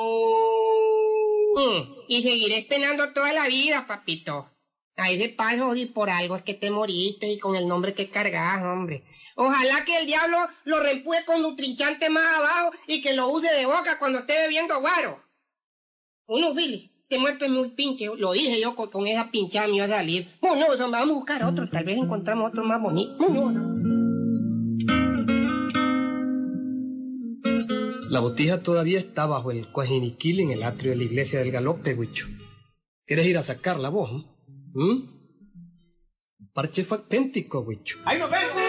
[1.57, 4.51] Mm, y seguiré penando toda la vida, papito.
[4.97, 8.11] Ahí de paso y por algo es que te moriste y con el nombre que
[8.11, 9.03] cargas, hombre.
[9.35, 13.53] Ojalá que el diablo lo reempuje con un trinchante más abajo y que lo use
[13.53, 15.21] de boca cuando esté bebiendo guaro.
[16.27, 18.07] Uno, Billy, te muerto es muy pinche.
[18.17, 20.31] Lo dije yo con, con esa pinchada me iba a salir.
[20.41, 21.69] Bueno, vamos a buscar otro.
[21.69, 23.17] Tal vez encontramos otro más bonito.
[23.19, 23.84] Bueno,
[28.15, 31.95] La botija todavía está bajo el cuajiniquil en el atrio de la iglesia del galope,
[31.95, 32.29] Huicho.
[33.05, 34.09] ¿Quieres ir a sacarla vos?
[34.09, 34.25] eh?
[34.73, 35.03] ¿Mm?
[36.53, 37.99] Parche fue auténtico, Huicho.
[38.05, 38.63] ¡Ahí nos vemos!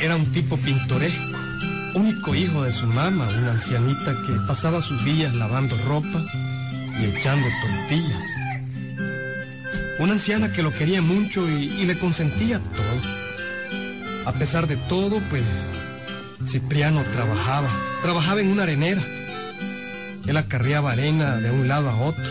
[0.00, 1.36] Era un tipo pintoresco,
[1.94, 6.24] único hijo de su mamá, una ancianita que pasaba sus días lavando ropa
[7.00, 8.24] y echando tortillas.
[9.98, 14.26] Una anciana que lo quería mucho y, y le consentía todo.
[14.26, 15.42] A pesar de todo, pues
[16.44, 17.68] Cipriano trabajaba,
[18.02, 19.02] trabajaba en una arenera.
[20.26, 22.24] Él acarreaba arena de un lado a otro.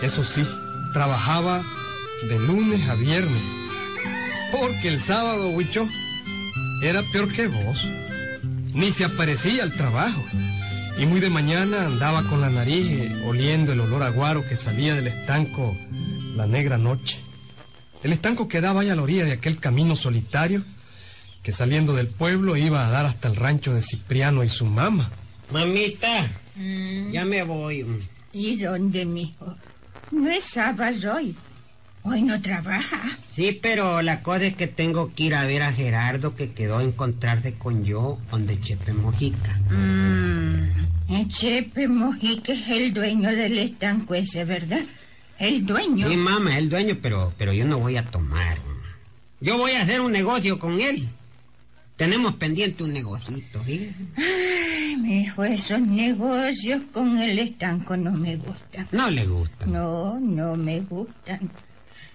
[0.00, 0.46] Eso sí,
[0.94, 1.62] trabajaba
[2.28, 3.57] de lunes a viernes.
[4.60, 5.88] Porque el sábado, Huicho,
[6.82, 7.86] era peor que vos.
[8.74, 10.22] Ni se aparecía al trabajo.
[10.98, 14.94] Y muy de mañana andaba con la nariz oliendo el olor a guaro que salía
[14.94, 15.76] del estanco
[16.34, 17.18] la negra noche.
[18.02, 20.64] El estanco quedaba ahí a la orilla de aquel camino solitario
[21.42, 25.10] que saliendo del pueblo iba a dar hasta el rancho de Cipriano y su mamá.
[25.52, 26.28] Mamita,
[27.10, 27.86] ya me voy.
[28.32, 29.56] ¿Y dónde, mijo?
[30.10, 31.34] No es sábado hoy.
[32.08, 33.02] Hoy no trabaja.
[33.30, 36.78] Sí, pero la cosa es que tengo que ir a ver a Gerardo que quedó
[36.78, 39.58] a encontrarse con yo donde Chepe Mojica.
[39.70, 44.82] Mm, Chepe Mojica es el dueño del estanco ese, ¿verdad?
[45.38, 46.08] El dueño.
[46.08, 48.58] Sí, mamá, es el dueño, pero, pero yo no voy a tomar.
[49.40, 51.06] Yo voy a hacer un negocio con él.
[51.96, 53.94] Tenemos pendiente un negocito, fíjese.
[54.16, 58.88] Ay, mijo, esos negocios con el estanco no me gustan.
[58.92, 59.66] No le gusta.
[59.66, 61.50] No, no me gustan.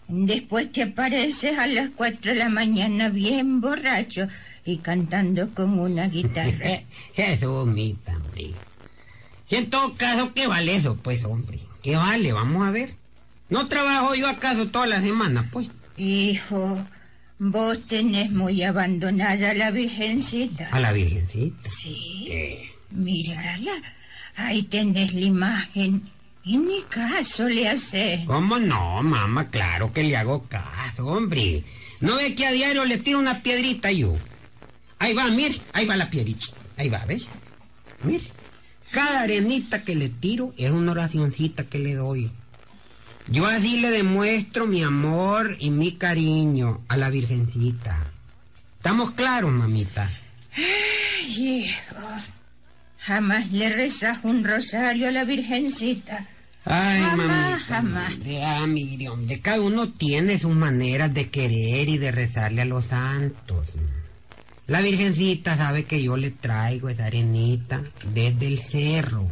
[0.07, 4.27] Después te apareces a las cuatro de la mañana bien borracho
[4.65, 6.81] y cantando con una guitarra.
[7.15, 8.51] Eso, mita, hombre.
[9.45, 11.59] Si en todo caso, ¿qué vale eso, pues, hombre?
[11.83, 12.31] ¿Qué vale?
[12.31, 12.91] Vamos a ver.
[13.49, 15.67] ¿No trabajo yo acaso toda la semana, pues?
[15.97, 16.77] Hijo,
[17.39, 20.69] vos tenés muy abandonada a la Virgencita.
[20.71, 21.69] A la Virgencita.
[21.69, 23.73] Sí, Eh, mírala.
[24.35, 26.09] Ahí tenés la imagen.
[26.45, 28.25] Y ni caso le haces.
[28.25, 29.49] ¿Cómo no, mamá?
[29.49, 31.63] Claro que le hago caso, hombre.
[32.01, 34.15] ¿No ve que a diario le tiro una piedrita yo?
[34.99, 36.47] Ahí va, mire, ahí va la piedrita.
[36.75, 37.23] Ahí va, ¿ves?
[38.03, 38.25] Mire.
[38.91, 42.29] Cada arenita que le tiro es una oracioncita que le doy.
[43.27, 48.11] Yo así le demuestro mi amor y mi cariño a la Virgencita.
[48.77, 50.11] ¿Estamos claros, mamita?
[50.55, 51.95] Ay, hijo.
[52.99, 56.27] Jamás le rezas un rosario a la Virgencita.
[56.65, 57.79] Ay, mamita.
[57.79, 62.65] hombre, Ah, mire, hombre, cada uno tiene sus maneras de querer y de rezarle a
[62.65, 63.67] los santos.
[64.67, 67.81] La Virgencita sabe que yo le traigo esa arenita
[68.13, 69.27] desde el cerro.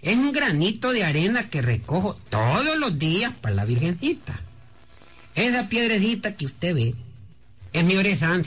[0.00, 4.38] Es un granito de arena que recojo todos los días para la Virgencita.
[5.34, 6.94] Esa piedrecita que usted ve
[7.72, 8.44] es mi oración,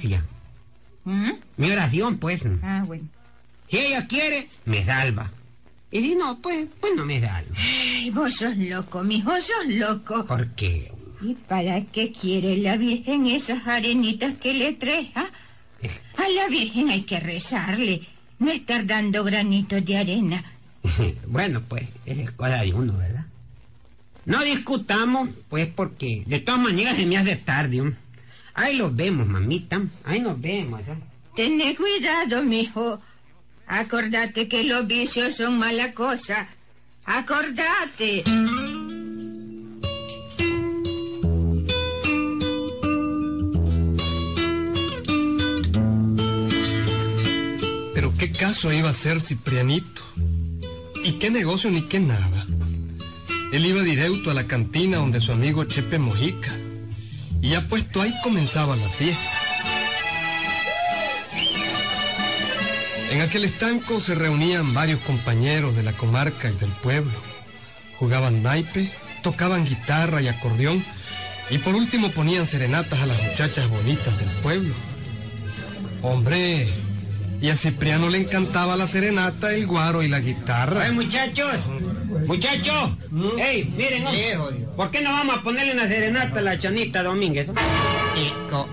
[1.03, 1.31] ¿Mm?
[1.57, 2.41] mi oración, pues.
[2.63, 3.03] Ah, bueno.
[3.67, 5.29] Si ella quiere, me salva.
[5.91, 7.55] Y si no, pues, pues no me salva.
[7.57, 10.25] Ay, vos sos loco, mijo, sos loco.
[10.25, 10.91] ¿Por qué?
[11.21, 15.11] ¿Y para qué quiere la Virgen esas arenitas que le trae?
[15.15, 15.29] ah?
[16.17, 18.01] A la Virgen hay que rezarle,
[18.39, 20.43] no estar dando granitos de arena.
[21.27, 23.25] bueno, pues, esa es cosa de uno, ¿verdad?
[24.25, 27.81] No discutamos, pues, porque de todas maneras se me hace tarde.
[27.81, 27.93] ¿um?
[28.53, 29.81] Ahí los vemos, mamita.
[30.03, 30.79] Ahí nos vemos.
[30.81, 30.95] ¿eh?
[31.35, 32.99] Tené cuidado, mijo.
[33.73, 36.45] Acordate que los vicios son mala cosa.
[37.05, 38.21] Acordate.
[47.93, 50.03] Pero qué caso iba a ser Ciprianito.
[51.05, 52.45] Y qué negocio ni qué nada.
[53.53, 56.51] Él iba directo a la cantina donde su amigo Chepe Mojica.
[57.41, 59.40] Y ya puesto ahí comenzaba la fiesta.
[63.11, 67.11] En aquel estanco se reunían varios compañeros de la comarca y del pueblo.
[67.99, 68.89] Jugaban naipe,
[69.21, 70.81] tocaban guitarra y acordeón
[71.49, 74.73] y por último ponían serenatas a las muchachas bonitas del pueblo.
[76.01, 76.69] Hombre,
[77.41, 80.83] Y a Cipriano le encantaba la serenata, el guaro y la guitarra.
[80.85, 81.51] Ay, muchachos,
[82.27, 82.91] muchachos,
[83.39, 84.37] hey, miren, hombre,
[84.77, 87.47] ¿por qué no vamos a ponerle una serenata a la Chanita Domínguez?
[88.15, 88.69] Chico,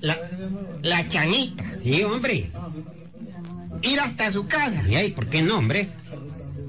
[0.00, 0.18] la,
[0.82, 2.50] la chanita, Sí, hombre.
[3.82, 4.82] Ir hasta su casa.
[4.88, 5.88] Y ay, ¿por qué no, hombre?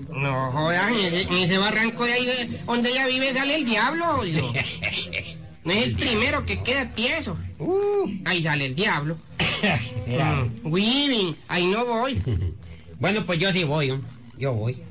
[0.10, 3.66] No jodas, en ese, en ese barranco de ahí eh, donde ella vive sale el
[3.66, 4.20] diablo.
[4.20, 4.42] oye.
[5.64, 7.38] No es el primero que queda tieso.
[7.60, 9.18] Uh, ahí sale el diablo.
[10.08, 12.22] Mm, Weaving, ahí no voy.
[13.00, 14.10] Bueno, pues yo sí voy, hombre.
[14.38, 14.82] yo voy.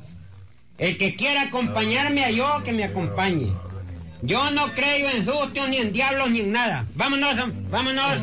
[0.79, 3.53] El que quiera acompañarme a yo, que me acompañe.
[4.23, 6.85] Yo no creo en sustos, ni en diablos, ni en nada.
[6.95, 7.37] Vámonos,
[7.71, 8.19] vámonos.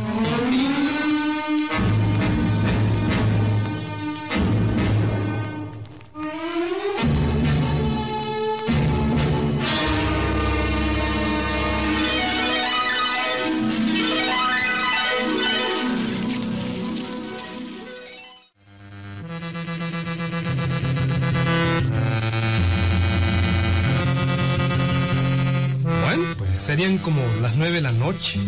[26.76, 28.40] Serían como las nueve de la noche.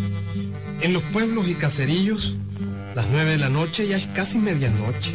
[0.82, 2.36] En los pueblos y caserillos,
[2.96, 5.14] las nueve de la noche ya es casi medianoche.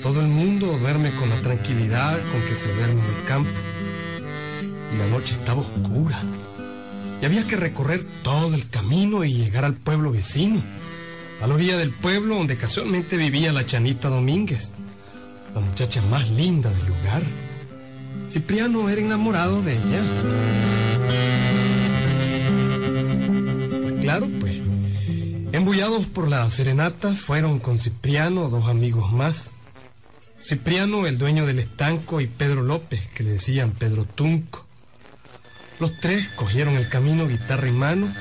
[0.00, 3.60] Todo el mundo duerme con la tranquilidad con que se duerme en el campo.
[4.90, 6.22] Y la noche estaba oscura.
[7.20, 10.64] Y había que recorrer todo el camino y llegar al pueblo vecino.
[11.42, 14.72] A la orilla del pueblo donde casualmente vivía la Chanita Domínguez,
[15.54, 17.22] la muchacha más linda del lugar.
[18.26, 20.83] Cipriano era enamorado de ella.
[25.64, 29.50] Embullados por la serenata fueron con Cipriano dos amigos más.
[30.38, 34.66] Cipriano, el dueño del estanco, y Pedro López, que le decían Pedro Tunco.
[35.80, 38.12] Los tres cogieron el camino guitarra en mano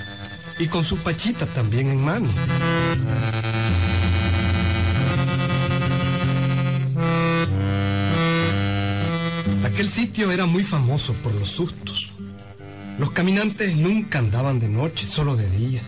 [0.57, 2.33] y con su pachita también en mano.
[9.65, 12.13] Aquel sitio era muy famoso por los sustos.
[12.97, 15.83] Los caminantes nunca andaban de noche, solo de día.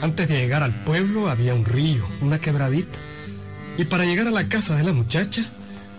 [0.00, 2.98] Antes de llegar al pueblo había un río, una quebradita.
[3.76, 5.44] Y para llegar a la casa de la muchacha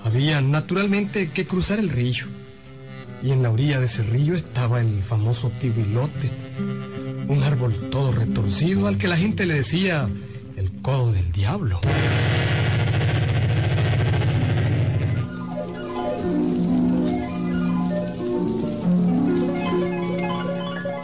[0.03, 2.25] había naturalmente que cruzar el río.
[3.21, 6.31] Y en la orilla de ese río estaba el famoso tibilote,
[7.27, 10.07] un árbol todo retorcido al que la gente le decía
[10.55, 11.81] el codo del diablo.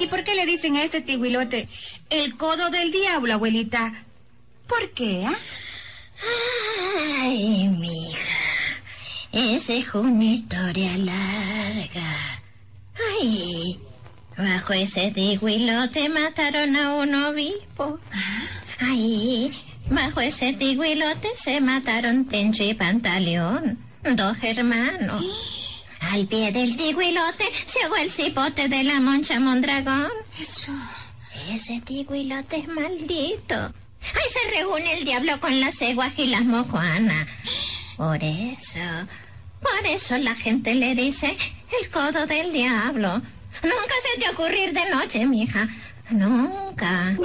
[0.06, 1.68] ¿Y por qué le dicen a ese tiguilote
[2.12, 3.92] el codo del diablo, abuelita?
[4.68, 5.36] ¿Por qué, ah?
[7.24, 8.20] Ay, mija.
[9.32, 12.40] Esa es una historia larga.
[13.20, 13.80] Ay,
[14.38, 18.00] bajo ese tiguilote mataron a un obispo.
[18.78, 19.52] Ay,
[19.90, 25.26] bajo ese tiguilote se mataron Tencho y Pantaleón, dos hermanos.
[26.12, 30.12] Al pie del tiguilote se ahogó el cipote de la moncha Mondragón.
[30.40, 30.72] Eso.
[31.50, 33.56] Ese tiguilote es maldito.
[33.56, 37.28] Ahí se reúne el diablo con las ceguas y las mojuanas.
[37.98, 38.80] Por eso,
[39.62, 41.36] por eso la gente le dice
[41.82, 43.22] el codo del diablo.
[43.64, 45.68] Nunca se te ocurrir de noche, mija.
[46.10, 47.16] Nunca.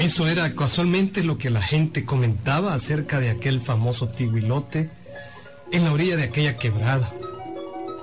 [0.00, 4.88] Eso era casualmente lo que la gente comentaba acerca de aquel famoso tiguilote
[5.72, 7.12] en la orilla de aquella quebrada.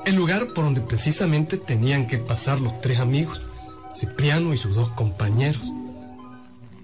[0.06, 3.42] El lugar por donde precisamente tenían que pasar los tres amigos,
[3.92, 5.72] Cipriano y sus dos compañeros.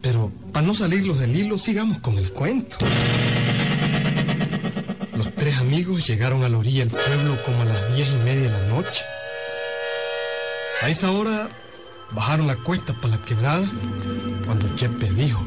[0.02, 2.78] Pero para no salirlos del hilo, sigamos con el cuento.
[5.16, 8.50] Los tres amigos llegaron a la orilla del pueblo como a las diez y media
[8.50, 9.04] de la noche.
[10.82, 11.50] A esa hora
[12.14, 13.66] bajaron la cuesta para la quebrada
[14.46, 15.46] cuando Chepe dijo,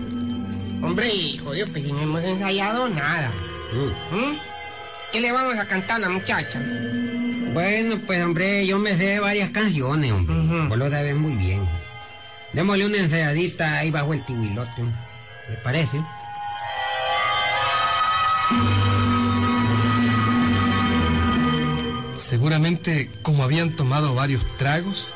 [0.82, 3.32] Hombre, hijo, Dios, pues si no hemos ensayado nada.
[3.72, 4.36] ¿Mm?
[5.12, 6.60] ¿Qué le vamos a cantar a la muchacha?
[7.52, 10.68] Bueno, pues hombre, yo me sé varias canciones, hombre.
[10.68, 11.66] Vos lo sabes muy bien.
[12.52, 14.82] Démosle una ensayadita ahí bajo el tibuilote.
[14.82, 16.02] ¿Me parece?
[22.14, 25.08] Seguramente, como habían tomado varios tragos,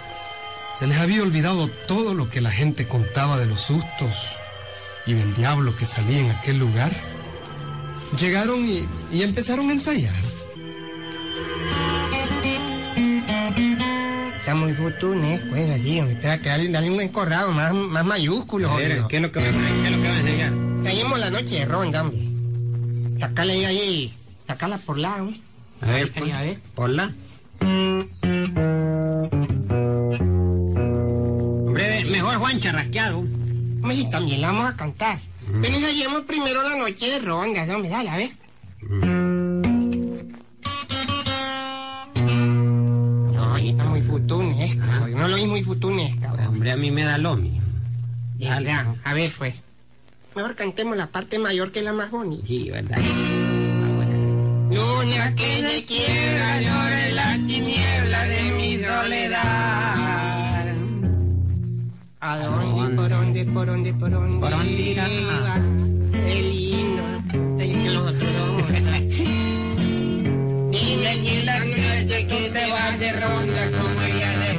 [0.80, 4.14] se les había olvidado todo lo que la gente contaba de los sustos
[5.04, 6.90] y del diablo que salía en aquel lugar.
[8.18, 10.14] Llegaron y, y empezaron a ensayar.
[14.38, 19.04] Está muy futunes, pues, allí, de darle, darle un encorrado más, más mayúsculo, A ver.
[19.06, 20.52] ¿Qué es lo que me, qué es lo que va a enseñar?
[20.82, 22.20] Caímos la noche de ronda, hombre.
[23.20, 24.14] Sacale ahí, ahí,
[24.46, 25.30] sacala por lado.
[25.82, 26.58] A ver, pues, a ver.
[32.60, 33.18] Charrasqueado.
[33.18, 35.18] Hombre, y también la vamos a cantar.
[35.60, 38.30] Pero ensayemos primero la noche de rondas, hombre, dale, a ver.
[43.52, 46.32] Ay, está muy futunesca, no lo oí muy futunesca.
[46.34, 47.38] Pues, hombre, a mí me da lo.
[48.38, 49.54] Ya, ya, a ver, pues.
[50.36, 52.46] Mejor cantemos la parte mayor que la más bonita.
[52.46, 52.98] Sí, ¿verdad?
[53.00, 53.70] Ah.
[54.70, 60.09] Luna que de quiebra llora en la tiniebla de mi soledad.
[62.22, 64.40] ¿A dónde, por dónde, por dónde, por dónde?
[64.40, 65.06] ¿Por dónde irá?
[67.56, 68.62] que los otros dos.
[70.70, 74.58] Dime que la noche que te vas de ronda como ella de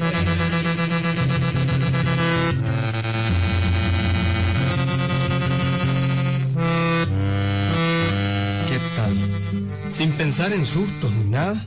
[8.69, 9.91] ¿Qué tal?
[9.91, 11.63] Sin pensar en sustos ni nada,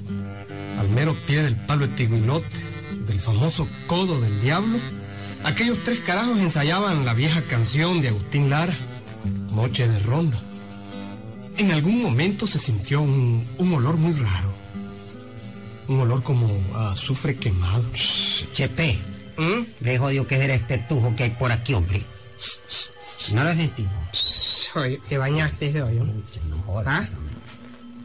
[0.77, 2.59] al mero pie del palo etiguilote,
[3.07, 4.81] del famoso codo del diablo,
[5.45, 8.77] aquellos tres carajos ensayaban la vieja canción de Agustín Lara,
[9.55, 10.41] Noche de Ronda.
[11.57, 14.53] En algún momento se sintió un, un olor muy raro.
[15.87, 17.85] Un olor como a azufre quemado.
[18.53, 18.99] Chepe,
[19.37, 19.85] ¿Mm?
[19.85, 22.03] le jodido que era este tujo que hay por aquí, hombre.
[23.33, 23.55] No lo.
[24.13, 26.07] Soy, te bañaste hoy, ¿no?
[26.49, 26.87] No jodas.
[26.89, 27.09] ¿Ah?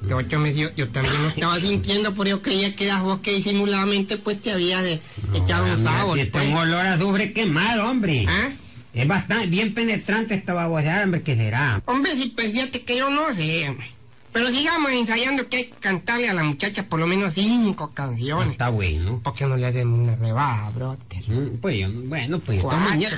[0.07, 3.33] Yo, yo, me yo también lo estaba sintiendo, pero yo creía que eras vos que
[3.35, 5.01] disimuladamente pues te habías de,
[5.35, 6.17] echado un sabor.
[6.17, 6.47] Este pues.
[6.47, 8.25] un olor a azufre quemado, hombre.
[8.27, 8.49] ¿Ah?
[8.93, 11.81] Es bastante bien penetrante esta baboseada, hombre, ¿qué será?
[11.85, 13.91] Hombre, si pues fíjate que yo no sé, hombre.
[14.31, 18.49] Pero sigamos ensayando que hay que cantarle a la muchacha por lo menos cinco canciones.
[18.51, 19.19] Está bueno.
[19.23, 20.99] ¿Por qué no le hacemos una rebaja, brother?
[21.27, 23.17] Mm, Pues yo, bueno, pues Cuatro.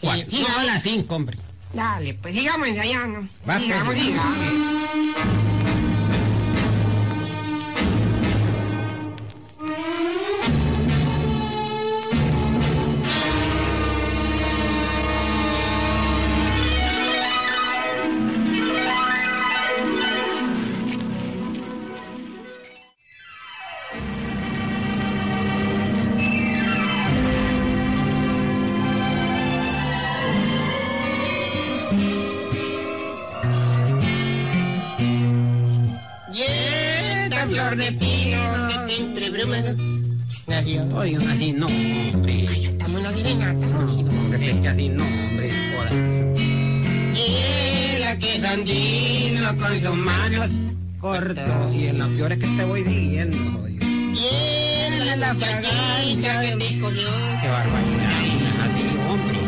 [0.00, 0.26] Cuatro.
[0.28, 1.38] Sí, No, a las cinco, hombre.
[1.72, 3.26] Dale, pues sigamos ensayando.
[3.48, 3.98] Va, sigamos, pues.
[3.98, 5.51] sigamos.
[41.02, 42.46] Oye, así no, hombre.
[42.48, 45.50] Ay, estamos en que así no, hombre.
[45.74, 46.36] Joder.
[47.16, 50.50] Y la que es andino con sus manos.
[51.00, 51.72] Corto.
[51.74, 53.84] Y en las flores que te voy jodido.
[54.14, 57.08] Y la, la muchachita que te escogió.
[57.40, 58.20] Qué barbaridad,
[58.62, 59.38] así, hombre.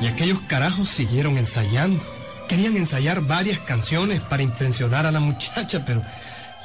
[0.00, 2.02] Y aquellos carajos siguieron ensayando.
[2.48, 6.00] Querían ensayar varias canciones para impresionar a la muchacha, pero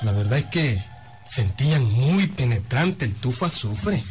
[0.04, 0.93] la verdad es que
[1.26, 4.02] sentían muy penetrante el tufo azufre.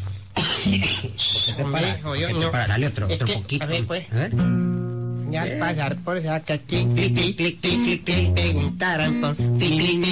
[2.05, 3.65] Otro, Es otro que, poquito.
[3.65, 4.07] a ver, pues.
[5.31, 9.37] Ya al pasar por esa que clic, clic, clic, clic, clic, clic, clic, preguntaran por
[9.37, 10.05] clic,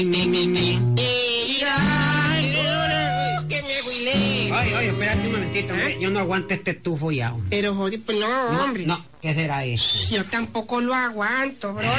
[5.51, 5.98] momentito, hombre.
[6.01, 7.48] Yo no aguanto este tufo ya, hombre.
[7.51, 8.86] Pero joder, pues no, No, hombre.
[8.86, 9.96] no, ¿qué será eso?
[10.14, 11.90] Yo tampoco lo aguanto, brote.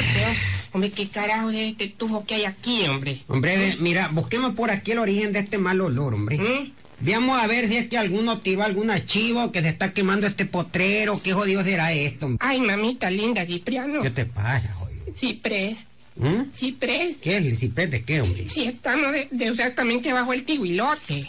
[0.72, 3.20] Hombre, qué carajo es este tufo que hay aquí, hombre.
[3.28, 6.38] Hombre, ve, mira, busquemos por aquí el origen de este mal olor, hombre.
[6.38, 6.72] ¿Mm?
[7.00, 10.46] Veamos a ver si es que alguno tiró algún archivo que se está quemando este
[10.46, 11.20] potrero.
[11.22, 12.26] ¿Qué jodido será esto?
[12.26, 12.38] hombre?
[12.40, 14.02] Ay, mamita linda, Cipriano.
[14.02, 15.02] ¿Qué te pasa, jodido?
[15.18, 15.78] Ciprés,
[16.16, 16.42] ¿Mm?
[16.54, 17.16] Ciprés.
[17.20, 18.48] ¿Qué es el ciprés de qué, hombre?
[18.48, 21.28] Si estamos de, de exactamente bajo el tiguilote.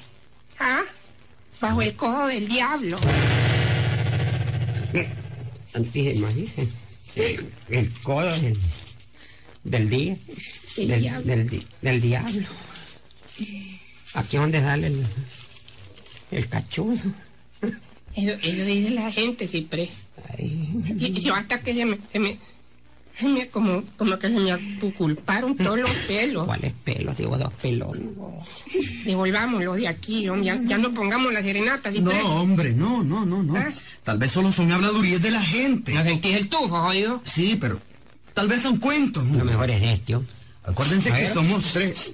[0.59, 0.81] ¿Ah?
[1.61, 2.97] Bajo el codo del diablo.
[4.93, 5.09] ¿Qué?
[5.73, 6.67] Antígemas, dice.
[7.15, 7.39] Eh,
[7.69, 8.57] el codo del,
[9.63, 10.17] del día.
[10.77, 12.47] Del del, del di- del diablo.
[14.15, 15.03] Aquí es donde sale el,
[16.31, 17.09] el cachuzo.
[18.15, 19.47] Eso, eso dice la gente,
[20.37, 22.37] Y- Yo hasta que se me, se me,
[23.51, 26.45] como, como que se me aculparon todos los pelos.
[26.45, 27.15] ¿Cuáles pelos?
[27.17, 28.03] Digo, dos pelones.
[29.05, 30.45] Devolvámoslo de aquí, hombre.
[30.47, 33.55] Ya, ya no pongamos la serenata, No, hombre, no, no, no, no.
[33.55, 33.69] ¿Ah?
[34.03, 35.93] Tal vez solo son habladurías de la gente.
[35.93, 37.21] ¿No sentís el tufo, jodido?
[37.25, 37.79] Sí, pero
[38.33, 39.25] tal vez son cuentos.
[39.27, 40.17] Lo mejor es este.
[40.65, 42.13] Acuérdense que somos tres.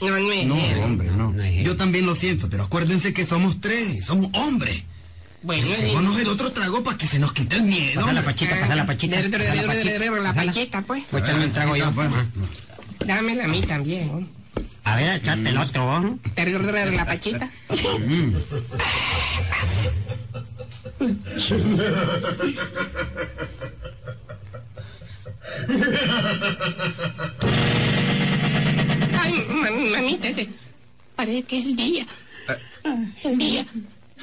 [0.00, 0.78] No, no es No, él.
[0.80, 1.32] hombre, no.
[1.32, 1.64] No es él.
[1.64, 4.82] Yo también lo siento, pero acuérdense que somos tres, somos hombres.
[5.42, 8.00] Bueno, Echémonos el otro trago para que se nos quite el miedo.
[8.02, 9.22] Pasa la pachita, pasa la pachita.
[9.22, 11.02] De- pachita, la pachita, pues.
[11.10, 11.90] Voy a echarme un trago yo.
[11.92, 12.08] Pues.
[13.06, 14.28] Dámela a mí también.
[14.84, 16.02] A ver, echate el otro,
[16.90, 17.50] La pachita.
[29.20, 30.28] Ay, mami, mamita,
[31.16, 32.06] parece que es el día.
[33.24, 33.66] El día.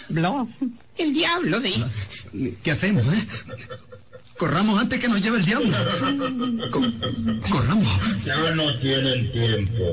[0.09, 0.47] diablo.
[0.97, 1.83] El diablo, sí.
[2.63, 3.27] ¿Qué hacemos, eh?
[4.37, 5.71] Corramos antes que nos lleve el diablo.
[6.71, 6.81] Co-
[7.49, 8.23] corramos.
[8.25, 9.83] Ya no tienen tiempo.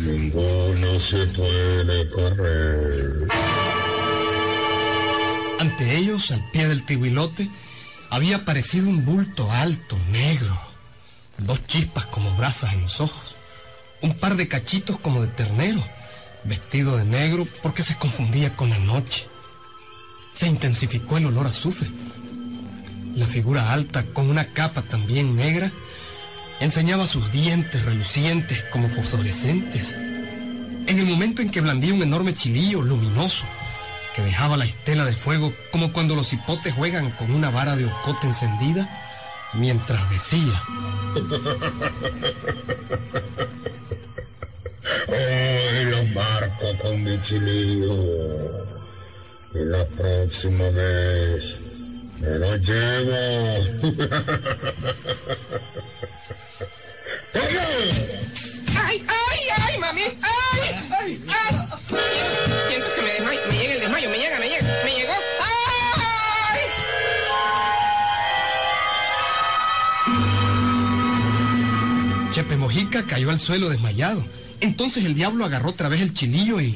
[0.00, 3.28] Ninguno se puede correr.
[5.60, 7.48] Ante ellos, al pie del tihuilote,
[8.10, 10.58] había aparecido un bulto alto, negro,
[11.38, 13.34] dos chispas como brasas en los ojos,
[14.00, 15.84] un par de cachitos como de ternero,
[16.44, 19.26] vestido de negro porque se confundía con la noche.
[20.38, 21.90] Se intensificó el olor azufre.
[23.16, 25.72] La figura alta, con una capa también negra,
[26.60, 29.94] enseñaba sus dientes relucientes como fosforescentes.
[29.94, 33.46] En el momento en que blandía un enorme chilillo luminoso,
[34.14, 37.86] que dejaba la estela de fuego como cuando los hipotes juegan con una vara de
[37.86, 38.88] ocote encendida,
[39.54, 40.62] mientras decía,
[45.08, 48.78] Hoy los marco con mi chilillo.
[49.54, 51.56] Y la próxima vez
[52.20, 53.16] me lo llevo.
[57.32, 57.46] ¡Toma!
[58.84, 60.02] ¡Ay, ay, ay, mami!
[60.02, 60.60] ¡Ay,
[61.00, 61.54] ay, ay!
[61.88, 62.36] Siento,
[62.68, 65.12] siento que me desmayo, me llega el desmayo, me llega, me llega, me llegó.
[65.40, 66.60] ¡Ay!
[72.32, 74.24] Chepe Mojica cayó al suelo desmayado.
[74.60, 76.74] Entonces el diablo agarró otra vez el chilillo y...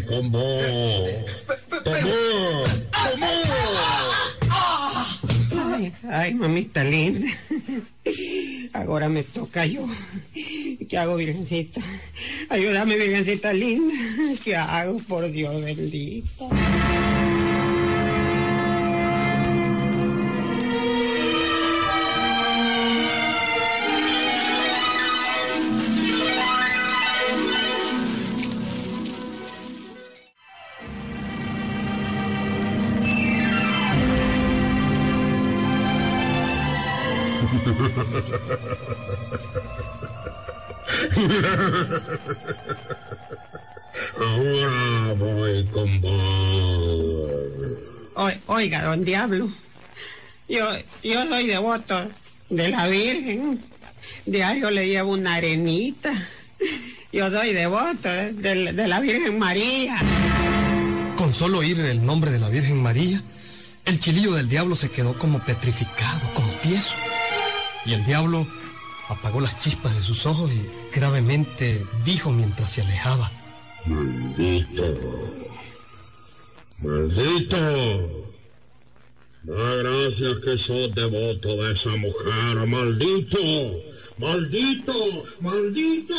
[0.00, 0.38] ¡Toma!
[5.72, 7.28] Ay, ay, mamita linda.
[8.72, 9.86] Ahora me toca yo.
[10.88, 11.80] ¿Qué hago, virgencita?
[12.48, 13.94] Ayúdame, virgencita linda.
[14.42, 16.50] ¿Qué hago, por Dios bendito?
[44.18, 47.30] Ahora voy con vos.
[48.16, 49.50] Oi- Oiga, don Diablo,
[50.48, 50.66] yo,
[51.02, 52.08] yo soy devoto
[52.50, 53.60] de la Virgen.
[54.26, 56.12] Diario le llevo una arenita.
[57.12, 59.96] Yo soy devoto de, de la Virgen María.
[61.16, 63.22] Con solo oír el nombre de la Virgen María,
[63.84, 66.94] el chilillo del diablo se quedó como petrificado, como tieso.
[67.86, 68.46] Y el diablo
[69.08, 73.30] apagó las chispas de sus ojos y gravemente dijo mientras se alejaba.
[73.86, 74.94] Maldito.
[76.78, 78.24] Maldito.
[79.42, 82.66] Da gracias que sos devoto de esa mujer.
[82.66, 83.38] Maldito.
[84.16, 85.24] Maldito.
[85.40, 86.14] Maldito.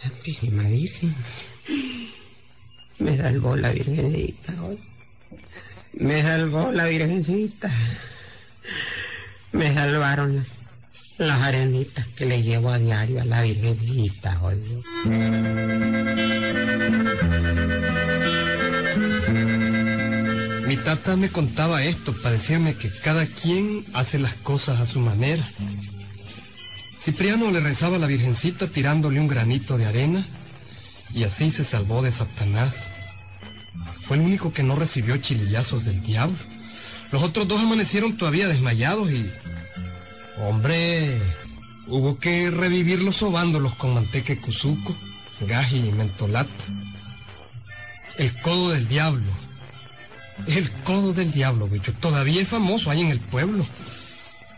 [0.00, 1.14] Santísima Virgen.
[3.00, 4.78] Me salvó la Virgencita hoy.
[5.98, 7.68] Me salvó la Virgencita.
[9.50, 10.46] Me salvaron las,
[11.18, 14.58] las arenitas que le llevo a diario a la Virgencita hoy.
[20.68, 25.00] Mi tata me contaba esto para decirme que cada quien hace las cosas a su
[25.00, 25.42] manera.
[26.96, 30.24] Cipriano le rezaba a la Virgencita tirándole un granito de arena
[31.12, 32.88] y así se salvó de Satanás.
[34.02, 36.38] Fue el único que no recibió chilillazos del diablo.
[37.10, 39.30] Los otros dos amanecieron todavía desmayados y...
[40.38, 41.20] Hombre,
[41.88, 44.94] hubo que revivirlos sobándolos con manteca de cuzuco,
[45.40, 46.64] gaji y mentolato.
[48.18, 49.32] El codo del diablo.
[50.46, 51.92] El codo del diablo, bicho.
[51.94, 53.64] Todavía es famoso ahí en el pueblo.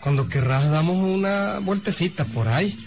[0.00, 2.78] Cuando querrás damos una vueltecita por ahí.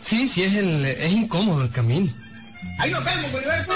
[0.00, 2.12] Sí, sí, es, el, es incómodo el camino.
[2.78, 3.72] Ahí nos vemos, Gilberto.